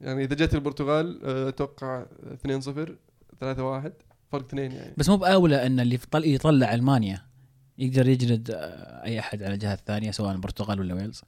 يعني 0.00 0.24
إذا 0.24 0.34
جت 0.34 0.54
البرتغال 0.54 1.20
آه، 1.24 1.48
أتوقع 1.48 2.06
2 2.32 2.60
0 2.60 2.96
3 3.40 3.64
1 3.64 3.92
فرق 4.32 4.44
اثنين 4.44 4.72
يعني. 4.72 4.94
بس 4.96 5.08
مو 5.08 5.16
بأولى 5.16 5.66
إن 5.66 5.80
اللي 5.80 5.94
يطلع, 5.94 6.24
يطلع 6.26 6.74
ألمانيا 6.74 7.22
يقدر 7.78 8.08
يجلد 8.08 8.50
آه، 8.50 9.04
أي 9.04 9.18
أحد 9.18 9.42
على 9.42 9.54
الجهة 9.54 9.74
الثانية 9.74 10.10
سواء 10.10 10.32
البرتغال 10.32 10.80
ولا 10.80 10.94
ويلز. 10.94 11.22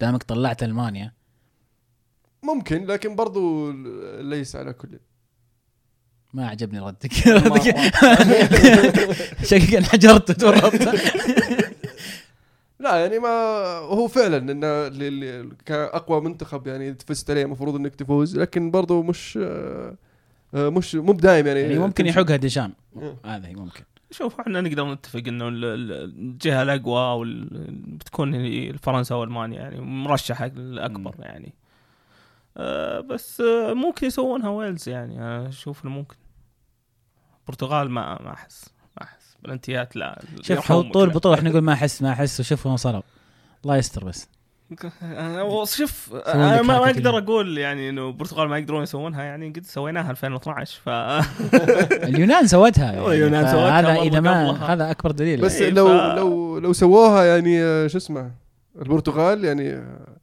دامك 0.00 0.22
طلعت 0.22 0.62
ألمانيا. 0.62 1.12
ممكن 2.42 2.84
لكن 2.86 3.16
برضو 3.16 3.70
ليس 4.20 4.56
على 4.56 4.72
كل 4.72 4.98
ما 6.34 6.48
عجبني 6.48 6.78
ردك. 6.80 7.28
ردك. 7.28 7.76
شكلك 9.50 9.74
انحجرت 9.74 10.30
وتورطت. 10.30 10.88
لا 12.80 12.96
يعني 12.96 13.18
ما 13.18 13.28
هو 13.78 14.08
فعلا 14.08 14.36
انه 14.52 14.88
كأقوى 15.66 16.20
منتخب 16.20 16.66
يعني 16.66 16.96
فزت 17.06 17.30
عليه 17.30 17.42
المفروض 17.42 17.74
إنك 17.76 17.94
تفوز 17.94 18.36
لكن 18.38 18.70
برضو 18.70 19.02
مش 19.02 19.38
آه، 19.42 19.94
آه، 20.54 20.68
مش 20.68 20.94
مو 20.94 21.12
بدايم 21.12 21.46
يعني. 21.46 21.60
يعني 21.60 21.78
ممكن. 21.78 22.06
يحقها 22.06 22.36
ديشام. 22.36 22.72
إيه. 23.02 23.16
هذا 23.24 23.46
هي 23.46 23.54
ممكن. 23.54 23.82
شوف 24.10 24.40
إحنا 24.40 24.60
نقدر 24.60 24.92
نتفق 24.92 25.22
إنه 25.28 25.48
ال- 25.48 25.64
ال- 25.64 25.92
الجهة 26.18 26.62
الأقوى 26.62 27.00
أو 27.00 27.24
بتكون 27.98 28.34
هي 28.34 28.72
فرنسا 28.82 29.14
وألمانيا 29.14 29.60
يعني 29.60 29.80
مرشحة 29.80 30.46
الاكبر 30.56 31.14
يعني. 31.18 31.46
آه 31.46 31.57
بس 33.00 33.40
آه 33.40 33.72
ممكن 33.72 34.06
يسوونها 34.06 34.48
ويلز 34.48 34.88
يعني. 34.88 35.18
أنا 35.18 35.48
أشوف 35.48 35.84
إنه 35.84 35.92
ممكن. 35.92 36.16
البرتغال 37.40 37.90
ما 37.90 38.22
ما 38.22 38.32
أحس 38.32 38.64
ما 38.96 39.02
أحس. 39.06 39.36
بلنتيات 39.42 39.96
لا 39.96 40.22
شوف 40.42 40.72
طول. 40.72 41.08
البطولة 41.08 41.34
إحنا 41.34 41.50
نقول 41.50 41.62
ما 41.62 41.72
أحس 41.72 42.02
ما 42.02 42.10
أحس. 42.12 42.40
وشوف 42.40 42.66
وين 42.66 42.72
وصلوا 42.72 43.02
الله 43.64 43.76
يستر 43.76 44.04
بس. 44.04 44.28
شوف 45.76 46.14
أنا 46.26 46.62
ما 46.62 46.78
ما 46.78 46.90
أقدر. 46.90 47.18
أقول 47.18 47.58
يعني 47.58 47.88
إنه 47.88 48.08
البرتغال 48.08 48.48
ما 48.48 48.58
يقدرون 48.58 48.82
يسوونها. 48.82 49.22
يعني 49.22 49.48
قد 49.48 49.64
سويناها 49.64 50.10
2012 50.10 50.80
ف 50.84 50.88
اليونان 52.08 52.46
سوتها 52.46 52.84
يعني. 52.92 53.06
اليونان 53.06 53.46
سوتها 53.46 53.80
هذا 53.80 54.02
إذا 54.02 54.20
ما. 54.20 54.50
هذا 54.72 54.90
أكبر 54.90 55.10
دليل. 55.10 55.40
بس 55.40 55.60
إيه، 55.60 55.70
لو 55.70 55.86
ف- 55.88 56.16
لو 56.16 56.58
لو 56.58 56.72
سووها 56.72 57.24
يعني 57.24 57.62
آه، 57.62 57.86
شو 57.86 57.98
اسمه 57.98 58.30
البرتغال 58.82 59.44
يعني 59.44 59.72
آه، 59.72 60.16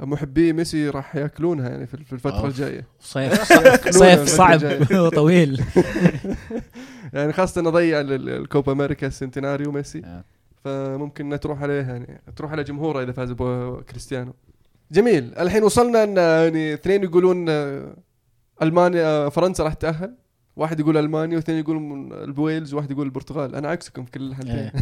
محبي 0.00 0.52
ميسي 0.52 0.88
راح 0.88 1.16
ياكلونها 1.16 1.68
يعني 1.68 1.86
في 1.86 2.04
في 2.04 2.12
الفترة 2.12 2.36
أوف. 2.36 2.44
الجاية. 2.44 2.86
صيف 3.00 3.42
صيف 4.02 4.28
صعب. 4.28 4.60
وطويل. 5.04 5.64
يعني 7.12 7.32
خاصة 7.32 7.60
انه 7.60 7.70
ضيع 7.70 8.00
ال- 8.00 8.12
ال- 8.12 8.28
الكوبا 8.28 8.72
أمريكا 8.72 9.06
السنتيناريو 9.06 9.72
ميسي. 9.72 10.02
آه. 10.04 10.24
فممكن 10.64 11.26
انها 11.26 11.36
تروح 11.38 11.62
عليه 11.62 11.74
يعني. 11.82 12.20
تروح 12.36 12.52
على 12.52 12.64
جمهوره 12.64 13.02
إذا 13.02 13.12
فاز 13.12 13.32
بكريستيانو 13.32 14.32
جميل. 14.92 15.34
الحين 15.38 15.62
وصلنا 15.62 16.02
إن 16.04 16.16
يعني 16.16 16.74
اثنين 16.74 17.02
يقولون 17.04 17.46
آه، 17.48 17.96
ألمانيا 18.62 19.06
آه، 19.06 19.28
فرنسا 19.28 19.64
راح 19.64 19.74
تأهل. 19.74 20.14
واحد 20.56 20.80
يقول 20.80 20.96
المانيا 20.96 21.36
واثنين 21.36 21.58
يقول 21.58 21.76
من 21.76 22.12
ويلز 22.12 22.74
وواحد 22.74 22.90
يقول 22.90 23.06
البرتغال. 23.06 23.54
أنا 23.54 23.68
عكسكم 23.68 24.04
في 24.04 24.10
كل 24.10 24.22
الحالتين. 24.22 24.54
إيه. 24.56 24.72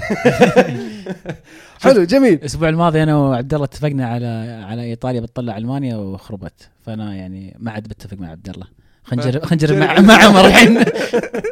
حلو 1.83 2.05
جميل. 2.05 2.33
الأسبوع 2.33 2.69
الماضي 2.69 3.03
أنا 3.03 3.17
وعبد 3.17 3.55
الله 3.55 3.65
اتفقنا 3.65 4.07
على 4.09 4.27
على 4.69 4.83
إيطاليا 4.83 5.21
بتطلع 5.21 5.57
ألمانيا 5.57 5.97
وخربت. 5.97 6.69
فأنا 6.87 7.15
يعني 7.15 7.57
ما 7.59 7.71
عاد 7.71 7.89
بتفق 7.89 8.17
مع 8.19 8.29
عبد 8.31 8.49
الله. 8.49 8.67
خلينا 9.05 9.27
نجرب 9.27 9.45
خلينا 9.45 9.65
نجرب 9.65 10.05
مع 10.05 10.25
عمر 10.25 10.47
الحين. 10.47 10.85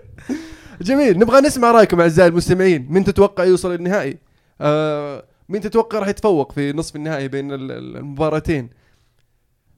جميل. 0.89 1.19
نبغى 1.19 1.41
نسمع 1.41 1.71
رأيكم 1.71 2.01
أعزائي 2.01 2.29
المستمعين. 2.29 2.87
مين 2.91 3.05
تتوقع 3.05 3.45
يوصل 3.45 3.75
النهائي؟ 3.75 4.19
آه 4.61 5.25
مين 5.49 5.61
تتوقع 5.61 5.99
راح 5.99 6.09
يتفوق 6.09 6.53
في 6.53 6.73
نصف 6.73 6.97
النهائي 6.97 7.29
بين 7.29 7.53
ال- 7.53 7.73
ال- 7.73 7.97
المباراتين؟ 7.97 8.71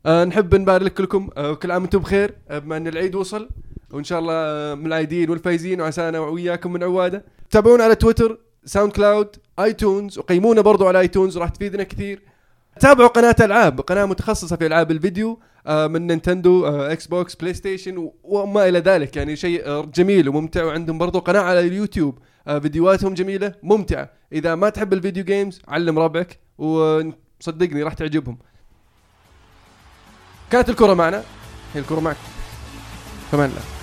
آه 0.07 0.25
نحب 0.25 0.55
نبارك 0.55 1.01
لكم. 1.01 1.29
آه 1.37 1.55
كل 1.55 1.71
عام 1.71 1.83
وأنتم 1.83 1.99
بخير. 1.99 2.35
آه 2.51 2.59
بما 2.59 2.77
أن 2.77 2.87
العيد 2.87 3.15
وصل 3.15 3.49
وإن 3.91 4.05
شاء 4.05 4.19
الله 4.19 4.75
من 4.75 4.87
العايدين 4.87 5.31
والفايزين 5.31 5.81
وعسانا 5.81 6.19
وياكم 6.19 6.73
من 6.73 6.83
عوادة. 6.83 7.25
تابعونا 7.51 7.85
على 7.85 7.95
تويتر 7.95 8.39
SoundCloud 8.65 9.37
iTunes 9.59 10.19
وقيمونا 10.19 10.61
برضو 10.61 10.89
على 10.89 11.01
iTunes 11.01 11.39
راح 11.39 11.49
تفيدنا 11.49 11.83
كثير. 11.83 12.23
تابعوا 12.81 13.09
قناة 13.09 13.37
ألعاب 13.41 13.81
قناة 13.81 14.05
متخصصة 14.05 14.57
في 14.57 14.67
ألعاب 14.67 14.91
الفيديو 14.91 15.41
آه، 15.67 15.87
من 15.87 16.07
نينتندو 16.07 16.67
آه، 16.67 16.93
إكس 16.93 17.07
بوكس 17.07 17.35
بلاي 17.35 17.55
ستيشن 17.55 18.11
وما 18.23 18.69
إلى 18.69 18.79
ذلك. 18.79 19.17
يعني 19.17 19.37
شيء 19.37 19.67
آه، 19.67 19.85
جميل 19.95 20.29
وممتع 20.29 20.65
وعندهم 20.65 20.99
برضو 20.99 21.19
قناة 21.19 21.41
على 21.41 21.61
اليوتيوب. 21.61 22.19
فيديوهاتهم 22.45 23.15
جميلة 23.15 23.55
ممتعة. 23.63 24.11
إذا 24.33 24.55
ما 24.55 24.69
تحب 24.69 24.93
ال 24.93 24.98
video 24.98 25.25
games 25.25 25.63
علم 25.69 25.99
ربعك 25.99 26.39
وصدقني 26.59 27.83
راح 27.83 27.95
تعجبهم. 27.95 28.39
كانت 30.51 30.69
الكرة 30.69 30.95
معنا 30.95 31.23
هي 31.75 31.81
الكرة 31.81 32.01
معك. 32.01 32.17
فمان 33.31 33.51
الله 33.51 33.78